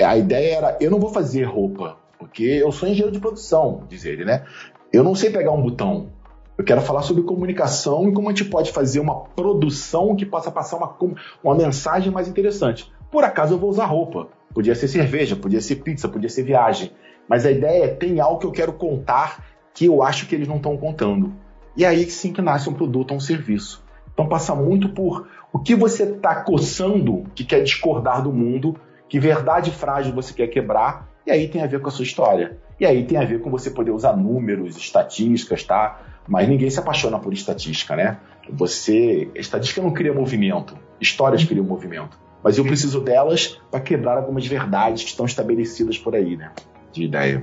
A 0.02 0.18
ideia 0.18 0.56
era, 0.56 0.78
eu 0.82 0.92
não 0.92 1.00
vou 1.00 1.10
fazer 1.10 1.44
roupa, 1.44 1.98
porque 2.20 2.44
eu 2.44 2.72
sou 2.72 2.88
engenheiro 2.88 3.12
de 3.12 3.20
produção, 3.20 3.84
diz 3.88 4.06
ele, 4.06 4.25
né? 4.25 4.46
Eu 4.92 5.04
não 5.04 5.16
sei 5.16 5.30
pegar 5.30 5.52
um 5.52 5.62
botão. 5.62 6.10
Eu 6.58 6.64
quero 6.64 6.82
falar 6.82 7.02
sobre 7.02 7.24
comunicação 7.24 8.08
e 8.08 8.14
como 8.14 8.30
a 8.30 8.32
gente 8.32 8.46
pode 8.46 8.72
fazer 8.72 9.00
uma 9.00 9.25
produção 9.25 10.16
que 10.16 10.25
possa 10.25 10.50
passar 10.50 10.78
uma, 10.78 10.96
uma 11.44 11.56
mensagem 11.56 12.12
mais 12.12 12.28
interessante. 12.28 12.92
Por 13.12 13.24
acaso 13.24 13.54
eu 13.54 13.60
vou 13.60 13.70
usar 13.70 13.86
roupa. 13.86 14.30
Podia 14.54 14.74
ser 14.74 14.88
cerveja, 14.88 15.36
podia 15.36 15.60
ser 15.60 15.78
pizza, 15.78 16.08
podia 16.08 16.30
ser 16.30 16.44
viagem. 16.44 16.92
Mas 17.28 17.46
a 17.46 17.52
ideia 17.52 17.86
é, 17.86 17.88
tem 17.88 18.20
algo 18.20 18.40
que 18.40 18.46
eu 18.46 18.52
quero 18.52 18.74
contar 18.74 19.44
que 19.74 19.86
eu 19.86 20.02
acho 20.02 20.28
que 20.28 20.36
eles 20.36 20.48
não 20.48 20.58
estão 20.58 20.78
contando. 20.78 21.34
E 21.75 21.84
é 21.84 21.88
aí 21.88 22.10
sim 22.10 22.32
que 22.32 22.42
nasce 22.42 22.70
um 22.70 22.74
produto 22.74 23.12
ou 23.12 23.18
um 23.18 23.20
serviço. 23.20 23.84
Então 24.14 24.30
passa 24.30 24.56
muito 24.56 24.90
por 24.90 25.28
o 25.52 25.60
que 25.60 25.75
você 25.75 26.04
está 26.04 26.36
coçando 26.36 27.25
que 27.36 27.44
quer 27.44 27.62
discordar 27.62 28.24
do 28.24 28.32
mundo, 28.32 28.78
que 29.10 29.20
verdade 29.20 29.72
frágil 29.72 30.14
você 30.14 30.34
quer 30.34 30.48
quebrar, 30.48 31.10
e 31.26 31.32
aí 31.32 31.48
tem 31.48 31.62
a 31.62 31.68
ver 31.68 31.82
com 31.82 31.88
a 31.88 31.92
sua 31.92 32.04
história. 32.04 32.58
E 32.80 32.86
aí 32.86 33.04
tem 33.06 33.18
a 33.18 33.26
ver 33.26 33.42
com 33.42 33.50
você 33.50 33.72
poder 33.72 33.92
usar 33.92 34.16
números, 34.16 34.78
estatísticas, 34.78 35.64
tá? 35.64 36.02
Mas 36.28 36.48
ninguém 36.48 36.70
se 36.70 36.80
apaixona 36.80 37.20
por 37.20 37.34
estatística, 37.34 37.96
né? 37.96 38.18
Você. 38.50 39.30
Estatística 39.36 39.82
não 39.82 39.92
cria 39.92 40.14
movimento, 40.14 40.78
histórias 41.00 41.44
criam 41.44 41.66
movimento. 41.66 42.18
Mas 42.44 42.58
eu 42.58 42.66
preciso 42.66 43.02
delas 43.02 43.60
para 43.72 43.80
quebrar 43.80 44.18
algumas 44.18 44.46
verdades 44.46 45.04
que 45.04 45.10
estão 45.10 45.26
estabelecidas 45.26 45.98
por 45.98 46.16
aí, 46.16 46.36
né? 46.36 46.52
De 46.92 47.06
ideia. 47.06 47.42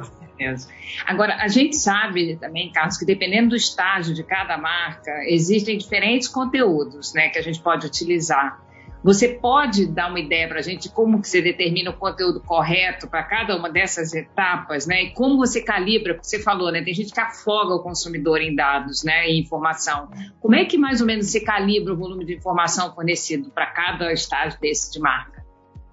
Agora, 1.07 1.37
a 1.37 1.49
gente 1.49 1.77
sabe 1.77 2.37
também, 2.37 2.71
Carlos, 2.73 2.97
que 2.97 3.05
dependendo 3.05 3.51
do 3.51 3.57
estágio 3.57 4.15
de 4.15 4.25
cada 4.25 4.57
marca, 4.57 5.11
existem 5.27 5.79
diferentes 5.79 6.29
conteúdos 6.29 7.13
né, 7.15 7.29
que 7.29 7.39
a 7.39 7.43
gente 7.43 7.61
pode 7.61 7.87
utilizar. 7.87 8.61
Você 9.03 9.29
pode 9.29 9.87
dar 9.87 10.09
uma 10.09 10.21
ideia 10.21 10.47
para 10.49 10.61
a 10.61 10.63
gente 10.63 10.83
de 10.83 10.91
como 10.91 11.21
que 11.21 11.29
você 11.29 11.43
determina 11.43 11.91
o 11.91 11.97
conteúdo 11.97 12.41
correto 12.41 13.09
para 13.09 13.23
cada 13.25 13.57
uma 13.57 13.69
dessas 13.69 14.15
etapas, 14.15 14.87
né? 14.87 15.05
E 15.05 15.11
como 15.11 15.37
você 15.37 15.61
calibra, 15.61 16.15
porque 16.15 16.29
você 16.29 16.39
falou, 16.41 16.71
né? 16.71 16.83
Tem 16.83 16.95
gente 16.95 17.13
que 17.13 17.21
afoga 17.21 17.75
o 17.75 17.83
consumidor 17.83 18.41
em 18.41 18.55
dados, 18.55 19.03
né? 19.03 19.27
Em 19.29 19.41
informação. 19.41 20.09
Como 20.41 20.55
é 20.55 20.65
que 20.65 20.79
mais 20.79 21.01
ou 21.01 21.07
menos 21.07 21.27
você 21.27 21.41
calibra 21.41 21.93
o 21.93 21.97
volume 21.97 22.25
de 22.25 22.35
informação 22.35 22.95
fornecido 22.95 23.51
para 23.51 23.67
cada 23.67 24.13
estágio 24.13 24.61
desse 24.61 24.93
de 24.93 25.01
marca? 25.01 25.42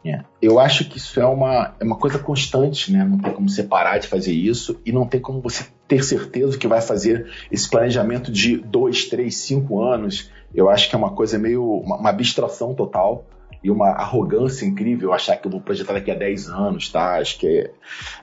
É. 0.05 0.21
Eu 0.41 0.59
acho 0.59 0.85
que 0.85 0.97
isso 0.97 1.19
é 1.19 1.25
uma, 1.25 1.75
é 1.79 1.83
uma 1.83 1.97
coisa 1.97 2.17
constante, 2.17 2.91
né? 2.91 3.03
Não 3.03 3.17
tem 3.17 3.33
como 3.33 3.49
você 3.49 3.63
parar 3.63 3.97
de 3.97 4.07
fazer 4.07 4.31
isso 4.31 4.79
e 4.85 4.91
não 4.91 5.05
tem 5.05 5.19
como 5.19 5.41
você 5.41 5.65
ter 5.87 6.03
certeza 6.03 6.57
que 6.57 6.67
vai 6.67 6.81
fazer 6.81 7.29
esse 7.51 7.69
planejamento 7.69 8.31
de 8.31 8.57
dois, 8.57 9.05
três, 9.05 9.35
cinco 9.35 9.81
anos. 9.81 10.31
Eu 10.55 10.69
acho 10.69 10.89
que 10.89 10.95
é 10.95 10.97
uma 10.97 11.11
coisa 11.11 11.37
meio. 11.37 11.63
uma, 11.63 11.97
uma 11.97 12.09
abstração 12.09 12.73
total 12.73 13.25
e 13.63 13.69
uma 13.69 13.89
arrogância 13.89 14.65
incrível 14.65 15.11
achar 15.11 15.35
que 15.35 15.47
eu 15.47 15.51
vou 15.51 15.59
projetar 15.59 15.93
daqui 15.93 16.11
a 16.11 16.15
10 16.15 16.49
anos, 16.49 16.89
tá? 16.89 17.17
Acho 17.17 17.37
que 17.37 17.47
é, 17.47 17.71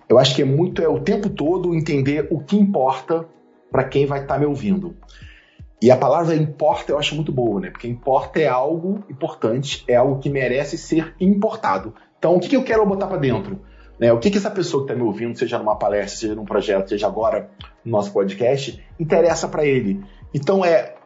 eu 0.09 0.19
acho 0.19 0.35
que 0.35 0.43
é 0.43 0.45
muito 0.45 0.81
é 0.81 0.89
o 0.89 1.01
tempo 1.01 1.29
todo 1.29 1.75
entender 1.75 2.27
o 2.31 2.41
que 2.41 2.57
importa 2.57 3.27
para 3.71 3.85
quem 3.85 4.07
vai 4.07 4.23
estar 4.23 4.35
tá 4.35 4.41
me 4.41 4.47
ouvindo. 4.47 4.97
E 5.87 5.91
a 5.93 5.97
palavra 5.97 6.35
importa 6.35 6.91
eu 6.91 6.99
acho 6.99 7.15
muito 7.15 7.31
boa, 7.31 7.61
né? 7.61 7.71
Porque 7.71 7.87
importa 7.87 8.41
é 8.41 8.49
algo 8.49 9.05
importante, 9.09 9.85
é 9.87 9.95
algo 9.95 10.19
que 10.19 10.29
merece 10.29 10.77
ser 10.77 11.15
importado. 11.21 11.95
Então, 12.19 12.35
o 12.35 12.41
que, 12.41 12.49
que 12.49 12.57
eu 12.57 12.65
quero 12.65 12.85
botar 12.85 13.07
para 13.07 13.19
dentro? 13.19 13.61
Né? 13.97 14.13
O 14.13 14.19
que, 14.19 14.29
que 14.29 14.37
essa 14.37 14.51
pessoa 14.51 14.85
que 14.85 14.91
está 14.91 15.01
me 15.01 15.07
ouvindo, 15.09 15.39
seja 15.39 15.61
numa 15.61 15.77
palestra, 15.77 16.19
seja 16.19 16.35
num 16.35 16.45
projeto, 16.45 16.89
seja 16.89 17.07
agora 17.07 17.53
no 17.85 17.93
nosso 17.93 18.13
podcast, 18.13 18.85
interessa 18.99 19.47
para 19.47 19.65
ele? 19.65 20.03
Então, 20.35 20.65
é 20.65 20.97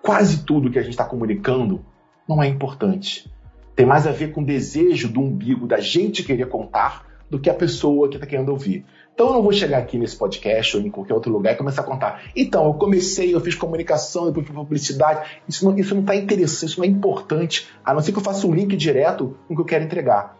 quase 0.00 0.42
tudo 0.42 0.70
que 0.70 0.78
a 0.78 0.82
gente 0.82 0.92
está 0.92 1.04
comunicando 1.04 1.84
não 2.26 2.42
é 2.42 2.46
importante. 2.46 3.30
Tem 3.76 3.84
mais 3.84 4.06
a 4.06 4.10
ver 4.10 4.32
com 4.32 4.40
o 4.40 4.46
desejo 4.46 5.12
do 5.12 5.20
umbigo 5.20 5.66
da 5.66 5.80
gente 5.80 6.22
querer 6.22 6.48
contar 6.48 7.04
do 7.30 7.38
que 7.38 7.48
a 7.48 7.54
pessoa 7.54 8.08
que 8.08 8.16
está 8.16 8.26
querendo 8.26 8.48
ouvir. 8.48 8.84
Então 9.14 9.28
eu 9.28 9.34
não 9.34 9.42
vou 9.42 9.52
chegar 9.52 9.78
aqui 9.78 9.96
nesse 9.96 10.16
podcast 10.16 10.76
ou 10.76 10.82
em 10.82 10.90
qualquer 10.90 11.14
outro 11.14 11.30
lugar 11.30 11.52
e 11.52 11.56
começar 11.56 11.82
a 11.82 11.84
contar. 11.84 12.22
Então, 12.34 12.64
eu 12.66 12.74
comecei, 12.74 13.34
eu 13.34 13.40
fiz 13.40 13.54
comunicação, 13.54 14.26
depois 14.26 14.46
fiz 14.46 14.56
publicidade. 14.56 15.42
Isso 15.48 15.64
não 15.64 15.72
está 15.72 15.80
isso 15.80 15.94
não 15.94 16.02
tá 16.02 16.16
interessante, 16.16 16.70
isso 16.70 16.80
não 16.80 16.84
é 16.84 16.88
importante, 16.88 17.68
a 17.84 17.94
não 17.94 18.00
ser 18.00 18.12
que 18.12 18.18
eu 18.18 18.22
faça 18.22 18.46
um 18.46 18.54
link 18.54 18.74
direto 18.76 19.36
com 19.46 19.54
o 19.54 19.56
que 19.56 19.62
eu 19.62 19.66
quero 19.66 19.84
entregar. 19.84 20.38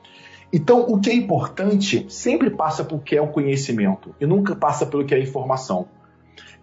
Então, 0.52 0.80
o 0.88 0.98
que 0.98 1.10
é 1.10 1.14
importante 1.14 2.06
sempre 2.08 2.50
passa 2.50 2.82
por 2.82 3.02
que 3.02 3.16
é 3.16 3.22
o 3.22 3.28
conhecimento 3.28 4.14
e 4.20 4.26
nunca 4.26 4.56
passa 4.56 4.84
pelo 4.84 5.04
que 5.04 5.14
é 5.14 5.18
a 5.18 5.20
informação. 5.20 5.86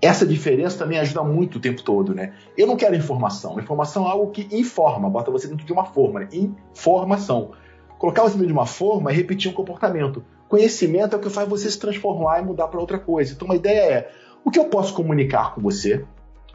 Essa 0.01 0.25
diferença 0.25 0.77
também 0.77 1.00
ajuda 1.00 1.24
muito 1.24 1.57
o 1.57 1.62
tempo 1.62 1.81
todo, 1.81 2.13
né? 2.13 2.34
Eu 2.55 2.67
não 2.67 2.75
quero 2.75 2.96
informação. 2.96 3.60
Informação 3.60 4.05
é 4.05 4.12
algo 4.12 4.31
que 4.31 4.48
informa, 4.51 5.10
bota 5.10 5.31
você 5.31 5.48
dentro 5.48 5.65
de 5.65 5.74
uma 5.74 5.86
forma, 5.86 6.19
né? 6.19 6.29
Informação. 6.31 7.51
Colocar 7.98 8.24
você 8.24 8.38
de 8.38 8.54
uma 8.54 8.66
forma 8.66 9.12
é 9.12 9.13
repetir 9.13 9.50
um 9.50 9.54
comportamento. 9.54 10.24
Conhecimento 10.48 11.16
é 11.16 11.20
o 11.20 11.22
que 11.22 11.30
faz 11.30 11.48
você 11.48 11.70
se 11.70 11.80
transformar 11.80 12.39
e 12.39 12.46
mudar 12.46 12.68
para 12.68 12.80
outra 12.80 13.00
coisa. 13.00 13.34
Então, 13.34 13.51
a 13.51 13.56
ideia 13.56 13.92
é: 13.92 14.12
o 14.46 14.51
que 14.51 14.60
eu 14.60 14.66
posso 14.66 14.94
comunicar 14.94 15.54
com 15.56 15.62
você 15.62 16.06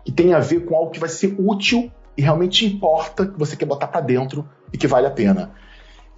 que 0.05 0.11
tem 0.11 0.35
a 0.35 0.41
ver 0.41 0.65
com 0.65 0.77
algo 0.77 0.91
que 0.91 0.99
vai 0.99 1.09
ser 1.09 1.35
útil 1.39 1.91
e 2.17 2.23
realmente 2.23 2.67
importa, 2.67 3.27
que 3.27 3.39
você 3.39 3.57
quer 3.57 3.67
botar 3.67 3.87
para 3.87 4.01
dentro 4.01 4.49
e 4.73 4.79
que 4.79 4.87
vale 4.87 5.07
a 5.07 5.11
pena. 5.11 5.53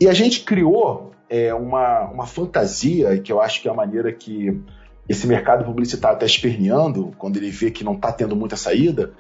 E 0.01 0.09
a 0.09 0.15
gente 0.15 0.41
criou 0.41 1.13
é, 1.29 1.55
uma, 1.55 2.11
uma 2.11 2.27
fantasia, 2.27 3.19
que 3.19 3.31
eu 3.31 3.41
acho 3.41 3.63
que 3.63 3.69
é 3.69 3.71
a 3.71 3.75
maneira 3.75 4.13
que 4.13 4.61
esse 5.09 5.27
mercado 5.27 5.65
publicitário 5.65 6.17
está 6.17 6.27
esperneando, 6.27 7.13
quando 7.19 7.37
ele 7.37 7.51
vê 7.51 7.71
que 7.71 7.85
não 7.85 7.95
está 7.95 8.11
tendo 8.11 8.35
muita 8.35 8.57
saída, 8.57 9.13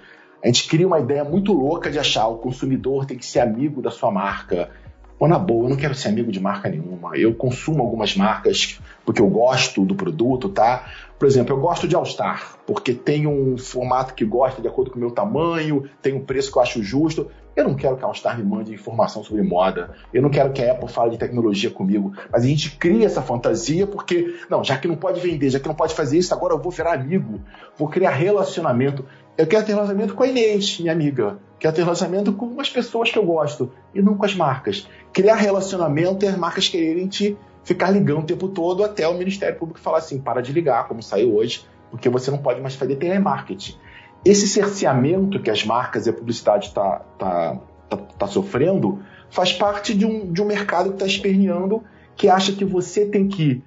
a 0.42 0.46
gente 0.46 0.66
cria 0.68 0.86
uma 0.86 0.98
ideia 0.98 1.24
muito 1.24 1.52
louca 1.52 1.90
de 1.90 1.98
achar 1.98 2.26
o 2.28 2.38
consumidor 2.38 3.06
tem 3.06 3.16
que 3.16 3.24
ser 3.24 3.40
amigo 3.40 3.80
da 3.80 3.90
sua 3.90 4.10
marca, 4.10 4.70
Pô, 5.18 5.28
na 5.28 5.38
boa, 5.38 5.66
eu 5.66 5.70
não 5.70 5.76
quero 5.76 5.94
ser 5.94 6.08
amigo 6.08 6.32
de 6.32 6.40
marca 6.40 6.68
nenhuma. 6.68 7.16
Eu 7.16 7.34
consumo 7.34 7.82
algumas 7.82 8.16
marcas 8.16 8.80
porque 9.04 9.20
eu 9.20 9.28
gosto 9.28 9.84
do 9.84 9.94
produto, 9.94 10.48
tá? 10.48 10.86
Por 11.18 11.26
exemplo, 11.26 11.54
eu 11.54 11.60
gosto 11.60 11.86
de 11.86 11.94
All 11.94 12.04
Star, 12.04 12.58
porque 12.66 12.92
tem 12.92 13.26
um 13.26 13.56
formato 13.56 14.14
que 14.14 14.24
gosta 14.24 14.60
de 14.60 14.66
acordo 14.66 14.90
com 14.90 14.96
o 14.96 15.00
meu 15.00 15.10
tamanho, 15.10 15.88
tem 16.02 16.12
um 16.12 16.24
preço 16.24 16.50
que 16.50 16.58
eu 16.58 16.62
acho 16.62 16.82
justo. 16.82 17.30
Eu 17.54 17.64
não 17.64 17.74
quero 17.74 17.96
que 17.96 18.02
a 18.02 18.06
All 18.08 18.14
Star 18.14 18.36
me 18.36 18.42
mande 18.42 18.74
informação 18.74 19.22
sobre 19.22 19.42
moda. 19.42 19.94
Eu 20.12 20.20
não 20.20 20.30
quero 20.30 20.52
que 20.52 20.62
a 20.62 20.72
Apple 20.72 20.88
fale 20.88 21.12
de 21.12 21.18
tecnologia 21.18 21.70
comigo. 21.70 22.12
Mas 22.30 22.42
a 22.42 22.46
gente 22.46 22.76
cria 22.76 23.06
essa 23.06 23.22
fantasia 23.22 23.86
porque, 23.86 24.34
não, 24.50 24.64
já 24.64 24.76
que 24.76 24.88
não 24.88 24.96
pode 24.96 25.20
vender, 25.20 25.50
já 25.50 25.60
que 25.60 25.68
não 25.68 25.74
pode 25.74 25.94
fazer 25.94 26.18
isso, 26.18 26.34
agora 26.34 26.54
eu 26.54 26.58
vou 26.58 26.72
virar 26.72 26.94
amigo. 26.94 27.40
Vou 27.78 27.88
criar 27.88 28.10
relacionamento. 28.10 29.04
Eu 29.38 29.46
quero 29.46 29.64
ter 29.64 29.72
relacionamento 29.72 30.14
com 30.14 30.24
a 30.24 30.26
Inês, 30.26 30.80
minha 30.80 30.92
amiga. 30.92 31.38
Quero 31.64 31.76
ter 31.76 31.82
relacionamento 31.82 32.30
com 32.34 32.60
as 32.60 32.68
pessoas 32.68 33.10
que 33.10 33.18
eu 33.18 33.24
gosto 33.24 33.72
e 33.94 34.02
não 34.02 34.18
com 34.18 34.26
as 34.26 34.34
marcas. 34.34 34.86
Criar 35.14 35.36
relacionamento 35.36 36.22
e 36.22 36.28
as 36.28 36.36
marcas 36.36 36.68
quererem 36.68 37.08
te 37.08 37.38
ficar 37.62 37.88
ligando 37.88 38.18
o 38.18 38.26
tempo 38.26 38.48
todo 38.48 38.84
até 38.84 39.08
o 39.08 39.14
Ministério 39.14 39.58
Público 39.58 39.80
falar 39.80 39.96
assim: 39.96 40.18
para 40.18 40.42
de 40.42 40.52
ligar, 40.52 40.86
como 40.86 41.02
saiu 41.02 41.34
hoje, 41.34 41.64
porque 41.90 42.10
você 42.10 42.30
não 42.30 42.36
pode 42.36 42.60
mais 42.60 42.74
fazer 42.74 42.96
telemarketing. 42.96 43.78
Esse 44.22 44.46
cerceamento 44.46 45.40
que 45.40 45.48
as 45.48 45.64
marcas 45.64 46.06
e 46.06 46.10
a 46.10 46.12
publicidade 46.12 46.66
está 46.66 46.98
tá, 47.18 47.58
tá, 47.88 47.96
tá 47.96 48.26
sofrendo 48.26 49.02
faz 49.30 49.54
parte 49.54 49.94
de 49.94 50.04
um, 50.04 50.30
de 50.30 50.42
um 50.42 50.44
mercado 50.44 50.90
que 50.90 50.96
está 50.96 51.06
esperneando, 51.06 51.82
que 52.14 52.28
acha 52.28 52.52
que 52.52 52.66
você 52.66 53.06
tem 53.06 53.26
que 53.26 53.62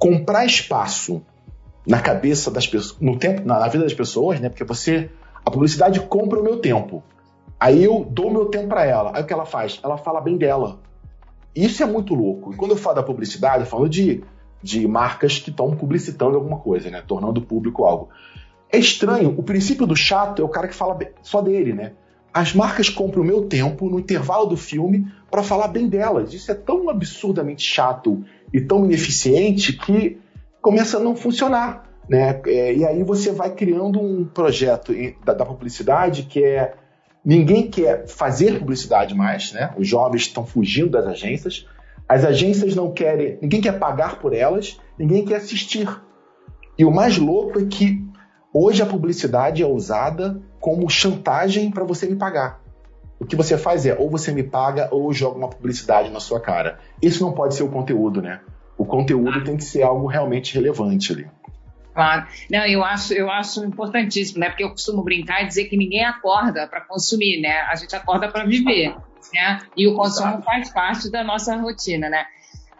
comprar 0.00 0.44
espaço 0.44 1.22
na 1.86 2.00
cabeça 2.00 2.50
das 2.50 2.66
pessoas, 2.66 3.00
no 3.00 3.16
tempo, 3.16 3.46
na, 3.46 3.60
na 3.60 3.68
vida 3.68 3.84
das 3.84 3.94
pessoas, 3.94 4.40
né? 4.40 4.48
Porque 4.48 4.64
você, 4.64 5.08
a 5.44 5.50
publicidade 5.52 6.00
compra 6.00 6.40
o 6.40 6.42
meu 6.42 6.56
tempo. 6.56 7.04
Aí 7.58 7.82
eu 7.82 8.06
dou 8.08 8.30
meu 8.30 8.46
tempo 8.46 8.68
para 8.68 8.84
ela. 8.84 9.12
Aí 9.14 9.22
o 9.22 9.26
que 9.26 9.32
ela 9.32 9.46
faz? 9.46 9.80
Ela 9.82 9.96
fala 9.96 10.20
bem 10.20 10.36
dela. 10.36 10.78
Isso 11.54 11.82
é 11.82 11.86
muito 11.86 12.14
louco. 12.14 12.52
E 12.52 12.56
quando 12.56 12.72
eu 12.72 12.76
falo 12.76 12.96
da 12.96 13.02
publicidade, 13.02 13.64
eu 13.64 13.66
falo 13.66 13.88
de, 13.88 14.22
de 14.62 14.86
marcas 14.86 15.38
que 15.38 15.50
estão 15.50 15.74
publicitando 15.74 16.36
alguma 16.36 16.58
coisa, 16.58 16.90
né? 16.90 17.02
Tornando 17.06 17.40
público 17.40 17.84
algo. 17.84 18.10
É 18.70 18.78
estranho. 18.78 19.34
O 19.36 19.42
princípio 19.42 19.86
do 19.86 19.96
chato 19.96 20.42
é 20.42 20.44
o 20.44 20.48
cara 20.48 20.68
que 20.68 20.74
fala 20.74 20.98
só 21.22 21.40
dele, 21.40 21.72
né? 21.72 21.92
as 22.36 22.52
marcas 22.52 22.90
compram 22.90 23.22
o 23.22 23.24
meu 23.24 23.46
tempo 23.46 23.88
no 23.88 23.98
intervalo 23.98 24.44
do 24.44 24.58
filme 24.58 25.10
para 25.30 25.42
falar 25.42 25.68
bem 25.68 25.88
delas. 25.88 26.34
Isso 26.34 26.52
é 26.52 26.54
tão 26.54 26.90
absurdamente 26.90 27.62
chato 27.62 28.22
e 28.52 28.60
tão 28.60 28.84
ineficiente 28.84 29.72
que 29.72 30.18
começa 30.60 30.98
a 30.98 31.00
não 31.00 31.16
funcionar. 31.16 31.88
Né? 32.06 32.38
É, 32.46 32.74
e 32.74 32.84
aí 32.84 33.02
você 33.02 33.32
vai 33.32 33.54
criando 33.54 33.98
um 33.98 34.26
projeto 34.26 34.92
da, 35.24 35.32
da, 35.32 35.46
publicidade 35.46 36.24
que 36.24 36.44
é 36.44 36.74
ninguém 37.26 37.68
quer 37.68 38.06
fazer 38.06 38.60
publicidade 38.60 39.12
mais, 39.12 39.52
né? 39.52 39.74
Os 39.76 39.88
jovens 39.88 40.22
estão 40.22 40.46
fugindo 40.46 40.90
das 40.90 41.06
agências, 41.06 41.66
as 42.08 42.24
agências 42.24 42.76
não 42.76 42.92
querem, 42.92 43.36
ninguém 43.42 43.60
quer 43.60 43.80
pagar 43.80 44.20
por 44.20 44.32
elas, 44.32 44.78
ninguém 44.96 45.24
quer 45.24 45.36
assistir. 45.36 45.88
E 46.78 46.84
o 46.84 46.92
mais 46.92 47.18
louco 47.18 47.58
é 47.58 47.64
que 47.64 48.06
hoje 48.54 48.80
a 48.80 48.86
publicidade 48.86 49.60
é 49.60 49.66
usada 49.66 50.40
como 50.60 50.88
chantagem 50.88 51.68
para 51.68 51.82
você 51.82 52.06
me 52.06 52.14
pagar. 52.14 52.62
O 53.18 53.24
que 53.24 53.34
você 53.34 53.58
faz 53.58 53.84
é 53.86 53.96
ou 53.98 54.08
você 54.08 54.30
me 54.30 54.44
paga 54.44 54.88
ou 54.92 55.12
joga 55.12 55.38
uma 55.38 55.48
publicidade 55.48 56.10
na 56.10 56.20
sua 56.20 56.38
cara. 56.38 56.78
Isso 57.02 57.24
não 57.24 57.32
pode 57.32 57.56
ser 57.56 57.64
o 57.64 57.68
conteúdo, 57.68 58.22
né? 58.22 58.40
O 58.78 58.84
conteúdo 58.84 59.42
tem 59.42 59.56
que 59.56 59.64
ser 59.64 59.82
algo 59.82 60.06
realmente 60.06 60.54
relevante 60.54 61.12
ali. 61.12 61.26
Claro. 61.96 62.26
Não, 62.50 62.66
eu 62.66 62.84
acho, 62.84 63.14
eu 63.14 63.30
acho 63.30 63.64
importantíssimo, 63.64 64.38
né? 64.38 64.50
Porque 64.50 64.62
eu 64.62 64.68
costumo 64.68 65.02
brincar 65.02 65.42
e 65.42 65.46
dizer 65.46 65.64
que 65.64 65.78
ninguém 65.78 66.04
acorda 66.04 66.66
para 66.68 66.82
consumir, 66.82 67.40
né? 67.40 67.62
A 67.62 67.74
gente 67.74 67.96
acorda 67.96 68.28
para 68.28 68.44
viver, 68.44 68.94
né? 69.32 69.62
E 69.74 69.88
o 69.88 69.94
consumo 69.94 70.42
faz 70.42 70.70
parte 70.70 71.10
da 71.10 71.24
nossa 71.24 71.56
rotina, 71.56 72.10
né? 72.10 72.26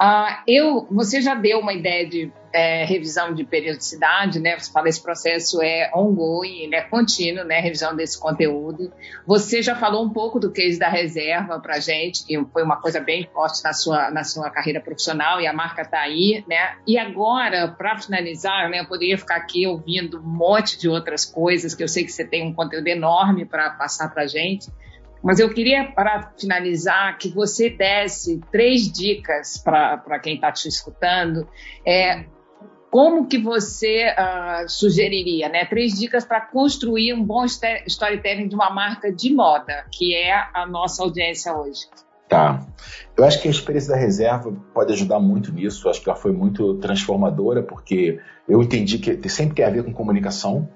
Uh, 0.01 0.43
eu, 0.47 0.87
você 0.91 1.23
já 1.23 1.35
deu 1.35 1.59
uma 1.61 1.73
ideia 1.73 2.07
de 2.07 2.31
é, 2.57 2.85
revisão 2.85 3.35
de 3.35 3.45
periodicidade, 3.45 4.41
né? 4.41 4.59
Você 4.59 4.73
fala 4.73 4.89
esse 4.89 5.03
processo 5.03 5.61
é 5.63 5.91
ongoing, 5.95 6.63
ele 6.63 6.75
é 6.75 6.81
contínuo, 6.81 7.45
né? 7.45 7.61
Revisão 7.61 7.95
desse 7.95 8.19
conteúdo. 8.19 8.91
Você 9.27 9.61
já 9.61 9.75
falou 9.75 10.05
um 10.05 10.11
pouco 10.11 10.41
do 10.41 10.51
case 10.51 10.79
da 10.79 10.89
reserva 10.89 11.61
para 11.61 11.79
gente, 11.79 12.25
que 12.25 12.43
foi 12.53 12.63
uma 12.63 12.81
coisa 12.81 12.99
bem 12.99 13.29
forte 13.33 13.63
na 13.63 13.75
sua, 13.75 14.11
na 14.11 14.25
sua 14.25 14.49
carreira 14.49 14.81
profissional 14.81 15.39
e 15.39 15.47
a 15.47 15.53
marca 15.53 15.83
está 15.83 16.01
aí, 16.01 16.43
né? 16.49 16.77
E 16.87 16.99
agora, 16.99 17.69
para 17.69 17.99
finalizar, 17.99 18.71
né? 18.71 18.81
Eu 18.81 18.87
poderia 18.87 19.19
ficar 19.19 19.37
aqui 19.37 19.67
ouvindo 19.67 20.19
um 20.19 20.27
monte 20.27 20.79
de 20.79 20.89
outras 20.89 21.27
coisas 21.27 21.75
que 21.75 21.83
eu 21.83 21.89
sei 21.89 22.05
que 22.05 22.13
você 22.13 22.25
tem 22.25 22.43
um 22.43 22.55
conteúdo 22.55 22.87
enorme 22.89 23.45
para 23.45 23.69
passar 23.71 24.09
para 24.13 24.27
gente. 24.27 24.71
Mas 25.27 25.41
eu 25.41 25.53
queria, 25.53 25.91
para 25.91 26.31
finalizar, 26.39 27.19
que 27.19 27.29
você 27.29 27.69
desse 27.69 28.41
três 28.53 28.83
dicas 28.83 29.59
para 29.59 30.21
quem 30.21 30.37
está 30.37 30.53
te 30.53 30.69
escutando. 30.69 31.49
É, 31.85 32.27
como 32.93 33.27
que 33.27 33.37
você 33.37 34.07
uh, 34.07 34.69
sugeriria, 34.69 35.49
né? 35.49 35.65
Três 35.65 35.99
dicas 35.99 36.25
para 36.25 36.41
construir 36.41 37.13
um 37.13 37.25
bom 37.25 37.45
storytelling 37.45 38.47
de 38.47 38.55
uma 38.55 38.71
marca 38.71 39.13
de 39.13 39.35
moda, 39.35 39.85
que 39.91 40.15
é 40.15 40.33
a 40.33 40.65
nossa 40.65 41.03
audiência 41.03 41.53
hoje. 41.53 41.89
Tá. 42.29 42.65
Eu 43.17 43.25
acho 43.25 43.43
que 43.43 43.49
a 43.49 43.51
experiência 43.51 43.95
da 43.95 43.99
reserva 43.99 44.53
pode 44.73 44.93
ajudar 44.93 45.19
muito 45.19 45.53
nisso. 45.53 45.89
Eu 45.89 45.91
acho 45.91 46.01
que 46.01 46.09
ela 46.09 46.17
foi 46.17 46.31
muito 46.31 46.75
transformadora, 46.75 47.65
porque 47.65 48.21
eu 48.49 48.63
entendi 48.63 48.99
que 48.99 49.29
sempre 49.29 49.57
tem 49.57 49.65
a 49.65 49.71
ver 49.71 49.83
com 49.83 49.93
comunicação. 49.93 50.69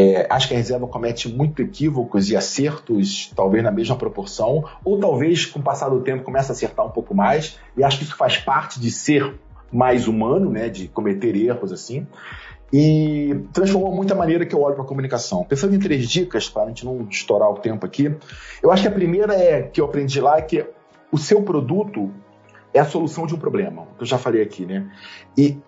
É, 0.00 0.26
acho 0.30 0.48
que 0.48 0.54
a 0.54 0.56
reserva 0.56 0.86
comete 0.86 1.28
muito 1.28 1.60
equívocos 1.60 2.30
e 2.30 2.36
acertos, 2.36 3.30
talvez 3.36 3.62
na 3.62 3.70
mesma 3.70 3.96
proporção, 3.96 4.64
ou 4.82 4.98
talvez 4.98 5.44
com 5.44 5.58
o 5.58 5.62
passar 5.62 5.90
do 5.90 6.00
tempo 6.00 6.24
começa 6.24 6.52
a 6.52 6.54
acertar 6.54 6.86
um 6.86 6.90
pouco 6.90 7.14
mais, 7.14 7.58
e 7.76 7.84
acho 7.84 7.98
que 7.98 8.04
isso 8.04 8.16
faz 8.16 8.38
parte 8.38 8.80
de 8.80 8.90
ser 8.90 9.34
mais 9.70 10.08
humano, 10.08 10.50
né, 10.50 10.70
de 10.70 10.88
cometer 10.88 11.36
erros 11.36 11.70
assim, 11.70 12.06
e 12.72 13.44
transformou 13.52 13.94
muito 13.94 14.10
a 14.14 14.16
maneira 14.16 14.46
que 14.46 14.54
eu 14.54 14.62
olho 14.62 14.74
para 14.74 14.84
a 14.84 14.86
comunicação. 14.86 15.44
Pensando 15.44 15.74
em 15.74 15.78
três 15.78 16.08
dicas, 16.08 16.48
para 16.48 16.62
a 16.62 16.68
gente 16.68 16.86
não 16.86 17.06
estourar 17.10 17.50
o 17.50 17.58
tempo 17.58 17.84
aqui, 17.84 18.10
eu 18.62 18.72
acho 18.72 18.80
que 18.80 18.88
a 18.88 18.92
primeira 18.92 19.34
é 19.34 19.62
que 19.62 19.82
eu 19.82 19.84
aprendi 19.84 20.18
lá 20.18 20.38
é 20.38 20.42
que 20.42 20.64
o 21.12 21.18
seu 21.18 21.42
produto 21.42 22.10
é 22.72 22.80
a 22.80 22.86
solução 22.86 23.26
de 23.26 23.34
um 23.34 23.38
problema, 23.38 23.86
que 23.98 24.02
eu 24.02 24.06
já 24.06 24.16
falei 24.16 24.40
aqui, 24.40 24.64
né? 24.64 24.90
E 25.36 25.58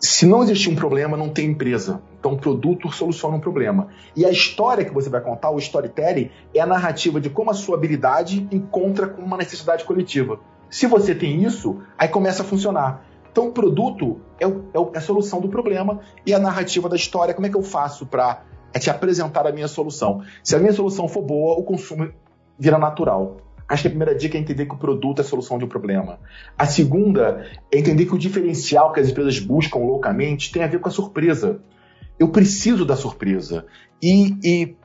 se 0.00 0.26
não 0.26 0.42
existir 0.42 0.70
um 0.70 0.76
problema, 0.76 1.16
não 1.16 1.28
tem 1.28 1.46
empresa. 1.50 2.00
Então, 2.18 2.32
o 2.32 2.38
produto 2.38 2.90
soluciona 2.90 3.36
um 3.36 3.40
problema. 3.40 3.88
E 4.14 4.24
a 4.24 4.30
história 4.30 4.84
que 4.84 4.94
você 4.94 5.10
vai 5.10 5.20
contar, 5.20 5.50
o 5.50 5.58
storytelling, 5.58 6.30
é 6.54 6.60
a 6.60 6.66
narrativa 6.66 7.20
de 7.20 7.28
como 7.28 7.50
a 7.50 7.54
sua 7.54 7.76
habilidade 7.76 8.46
encontra 8.52 9.08
com 9.08 9.22
uma 9.22 9.36
necessidade 9.36 9.84
coletiva. 9.84 10.38
Se 10.70 10.86
você 10.86 11.14
tem 11.14 11.42
isso, 11.42 11.80
aí 11.96 12.08
começa 12.08 12.42
a 12.42 12.46
funcionar. 12.46 13.04
Então, 13.30 13.48
o 13.48 13.52
produto 13.52 14.20
é, 14.40 14.46
o, 14.46 14.90
é, 14.94 14.98
a 14.98 15.00
solução 15.00 15.40
do 15.40 15.48
problema 15.48 16.00
e 16.24 16.32
a 16.32 16.38
narrativa 16.38 16.88
da 16.88 16.96
história. 16.96 17.34
Como 17.34 17.46
é 17.46 17.50
que 17.50 17.56
eu 17.56 17.62
faço 17.62 18.06
para 18.06 18.42
é 18.72 18.78
te 18.78 18.90
apresentar 18.90 19.46
a 19.46 19.52
minha 19.52 19.68
solução? 19.68 20.22
Se 20.42 20.54
a 20.54 20.58
minha 20.58 20.72
solução 20.72 21.08
for 21.08 21.22
boa, 21.22 21.58
o 21.58 21.62
consumo 21.62 22.10
vira 22.58 22.78
natural. 22.78 23.38
Acho 23.68 23.82
que 23.82 23.88
a 23.88 23.90
primeira 23.90 24.14
dica 24.14 24.38
é 24.38 24.40
entender 24.40 24.64
que 24.64 24.74
o 24.74 24.78
produto 24.78 25.18
é 25.18 25.20
a 25.22 25.24
solução 25.24 25.58
de 25.58 25.64
um 25.66 25.68
problema. 25.68 26.18
A 26.56 26.64
segunda 26.64 27.46
é 27.70 27.78
entender 27.78 28.06
que 28.06 28.14
o 28.14 28.18
diferencial 28.18 28.92
que 28.92 29.00
as 29.00 29.10
empresas 29.10 29.38
buscam 29.38 29.78
loucamente 29.80 30.50
tem 30.50 30.64
a 30.64 30.66
ver 30.66 30.80
com 30.80 30.88
a 30.88 30.92
surpresa. 30.92 31.60
Eu 32.18 32.30
preciso 32.30 32.86
da 32.86 32.96
surpresa. 32.96 33.66
E, 34.02 34.34
e 34.42 34.76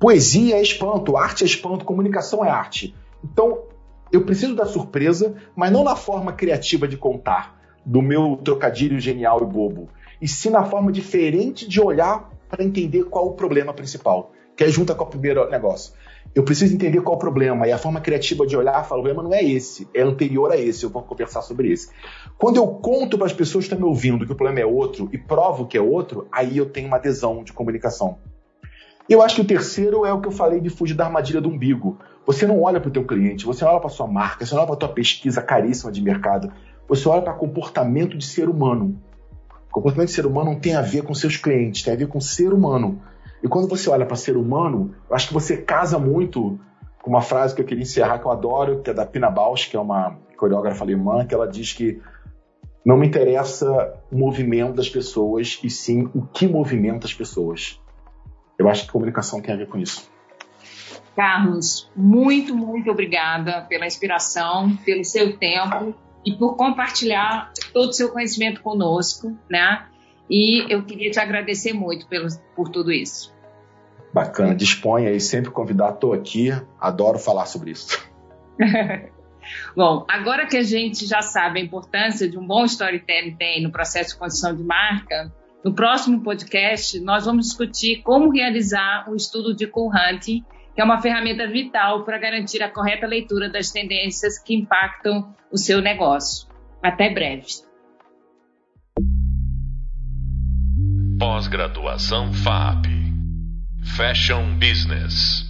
poesia 0.00 0.56
é 0.56 0.62
espanto, 0.62 1.16
arte 1.16 1.44
é 1.44 1.46
espanto, 1.46 1.84
comunicação 1.84 2.44
é 2.44 2.50
arte. 2.50 2.92
Então, 3.22 3.62
eu 4.10 4.24
preciso 4.24 4.56
da 4.56 4.66
surpresa, 4.66 5.36
mas 5.54 5.70
não 5.70 5.84
na 5.84 5.94
forma 5.94 6.32
criativa 6.32 6.88
de 6.88 6.96
contar, 6.96 7.56
do 7.86 8.02
meu 8.02 8.36
trocadilho 8.42 8.98
genial 8.98 9.40
e 9.42 9.46
bobo, 9.46 9.88
e 10.20 10.26
sim 10.26 10.50
na 10.50 10.64
forma 10.64 10.90
diferente 10.90 11.66
de 11.68 11.80
olhar 11.80 12.28
para 12.48 12.64
entender 12.64 13.04
qual 13.04 13.28
o 13.28 13.34
problema 13.34 13.72
principal, 13.72 14.32
que 14.56 14.64
é 14.64 14.68
junta 14.68 14.94
com 14.94 15.04
o 15.04 15.06
primeiro 15.06 15.48
negócio 15.48 15.94
eu 16.34 16.42
preciso 16.42 16.74
entender 16.74 17.00
qual 17.00 17.14
é 17.14 17.16
o 17.16 17.20
problema. 17.20 17.66
E 17.66 17.72
a 17.72 17.78
forma 17.78 18.00
criativa 18.00 18.46
de 18.46 18.56
olhar, 18.56 18.82
fala, 18.84 19.00
o 19.00 19.04
problema 19.04 19.22
não 19.22 19.34
é 19.34 19.42
esse, 19.42 19.88
é 19.94 20.02
anterior 20.02 20.50
a 20.50 20.56
esse, 20.56 20.84
eu 20.84 20.90
vou 20.90 21.02
conversar 21.02 21.42
sobre 21.42 21.70
esse. 21.70 21.90
Quando 22.38 22.56
eu 22.56 22.66
conto 22.66 23.18
para 23.18 23.26
as 23.26 23.32
pessoas 23.32 23.64
que 23.64 23.72
estão 23.72 23.78
me 23.78 23.90
ouvindo 23.90 24.26
que 24.26 24.32
o 24.32 24.36
problema 24.36 24.60
é 24.60 24.66
outro 24.66 25.08
e 25.12 25.18
provo 25.18 25.66
que 25.66 25.76
é 25.76 25.80
outro, 25.80 26.26
aí 26.32 26.56
eu 26.56 26.66
tenho 26.66 26.88
uma 26.88 26.96
adesão 26.96 27.44
de 27.44 27.52
comunicação. 27.52 28.18
Eu 29.08 29.20
acho 29.20 29.36
que 29.36 29.40
o 29.42 29.44
terceiro 29.44 30.06
é 30.06 30.12
o 30.12 30.20
que 30.20 30.28
eu 30.28 30.32
falei 30.32 30.60
de 30.60 30.70
fugir 30.70 30.94
da 30.94 31.04
armadilha 31.04 31.40
do 31.40 31.48
umbigo. 31.48 31.98
Você 32.24 32.46
não 32.46 32.62
olha 32.62 32.80
para 32.80 32.88
o 32.88 32.92
teu 32.92 33.04
cliente, 33.04 33.44
você 33.44 33.64
não 33.64 33.72
olha 33.72 33.80
para 33.80 33.90
sua 33.90 34.06
marca, 34.06 34.46
você 34.46 34.54
não 34.54 34.62
olha 34.62 34.68
para 34.68 34.76
tua 34.76 34.88
pesquisa 34.88 35.42
caríssima 35.42 35.90
de 35.90 36.00
mercado, 36.00 36.52
você 36.88 37.08
olha 37.08 37.20
para 37.20 37.32
comportamento 37.32 38.16
de 38.16 38.24
ser 38.24 38.48
humano. 38.48 38.96
O 39.68 39.72
comportamento 39.72 40.08
de 40.08 40.14
ser 40.14 40.24
humano 40.24 40.52
não 40.52 40.60
tem 40.60 40.74
a 40.74 40.82
ver 40.82 41.02
com 41.02 41.14
seus 41.14 41.36
clientes, 41.36 41.82
tem 41.82 41.94
a 41.94 41.96
ver 41.96 42.06
com 42.06 42.20
ser 42.20 42.52
humano. 42.52 43.02
E 43.42 43.48
quando 43.48 43.68
você 43.68 43.90
olha 43.90 44.06
para 44.06 44.16
ser 44.16 44.36
humano, 44.36 44.94
eu 45.08 45.16
acho 45.16 45.28
que 45.28 45.34
você 45.34 45.56
casa 45.56 45.98
muito 45.98 46.58
com 47.02 47.10
uma 47.10 47.20
frase 47.20 47.54
que 47.54 47.60
eu 47.60 47.66
queria 47.66 47.82
encerrar, 47.82 48.18
que 48.18 48.26
eu 48.26 48.30
adoro, 48.30 48.80
que 48.80 48.90
é 48.90 48.94
da 48.94 49.04
Pina 49.04 49.28
Bausch, 49.28 49.68
que 49.68 49.76
é 49.76 49.80
uma 49.80 50.16
coreógrafa 50.36 50.84
alemã, 50.84 51.26
que 51.26 51.34
ela 51.34 51.48
diz 51.48 51.72
que 51.72 52.00
não 52.84 52.96
me 52.96 53.06
interessa 53.06 53.94
o 54.10 54.16
movimento 54.16 54.74
das 54.74 54.88
pessoas, 54.88 55.58
e 55.62 55.70
sim 55.70 56.08
o 56.14 56.22
que 56.22 56.46
movimenta 56.46 57.06
as 57.06 57.14
pessoas. 57.14 57.80
Eu 58.58 58.68
acho 58.68 58.86
que 58.86 58.92
comunicação 58.92 59.40
tem 59.40 59.54
a 59.54 59.56
ver 59.56 59.68
com 59.68 59.78
isso. 59.78 60.10
Carlos, 61.16 61.90
muito, 61.94 62.56
muito 62.56 62.90
obrigada 62.90 63.62
pela 63.62 63.86
inspiração, 63.86 64.76
pelo 64.78 65.04
seu 65.04 65.36
tempo 65.36 65.94
e 66.24 66.32
por 66.32 66.56
compartilhar 66.56 67.52
todo 67.72 67.90
o 67.90 67.92
seu 67.92 68.10
conhecimento 68.10 68.62
conosco, 68.62 69.36
né? 69.50 69.86
E 70.30 70.72
eu 70.72 70.84
queria 70.84 71.10
te 71.10 71.20
agradecer 71.20 71.72
muito 71.72 72.06
pelo, 72.06 72.28
por 72.56 72.68
tudo 72.68 72.90
isso. 72.90 73.31
Bacana, 74.12 74.54
disponha 74.54 75.08
aí, 75.08 75.20
sempre 75.20 75.50
convidar, 75.50 75.90
estou 75.90 76.12
aqui, 76.12 76.50
adoro 76.78 77.18
falar 77.18 77.46
sobre 77.46 77.70
isso. 77.70 77.98
Bom, 79.74 80.04
agora 80.08 80.46
que 80.46 80.56
a 80.56 80.62
gente 80.62 81.06
já 81.06 81.22
sabe 81.22 81.60
a 81.60 81.62
importância 81.62 82.28
de 82.28 82.38
um 82.38 82.46
bom 82.46 82.64
storytelling 82.64 83.34
tem 83.34 83.62
no 83.62 83.72
processo 83.72 84.10
de 84.10 84.18
construção 84.18 84.54
de 84.54 84.62
marca, 84.62 85.32
no 85.64 85.74
próximo 85.74 86.22
podcast 86.22 87.00
nós 87.00 87.24
vamos 87.24 87.46
discutir 87.46 88.02
como 88.02 88.30
realizar 88.30 89.08
um 89.10 89.16
estudo 89.16 89.54
de 89.54 89.66
cool 89.66 89.90
hunting, 89.90 90.44
que 90.74 90.80
é 90.80 90.84
uma 90.84 91.00
ferramenta 91.00 91.46
vital 91.46 92.04
para 92.04 92.18
garantir 92.18 92.62
a 92.62 92.70
correta 92.70 93.06
leitura 93.06 93.48
das 93.48 93.70
tendências 93.70 94.38
que 94.38 94.54
impactam 94.54 95.34
o 95.50 95.56
seu 95.56 95.80
negócio. 95.80 96.48
Até 96.82 97.10
breve. 97.10 97.46
Pós-graduação 101.18 102.32
FAP 102.32 103.01
Fashion 103.82 104.58
Business 104.58 105.44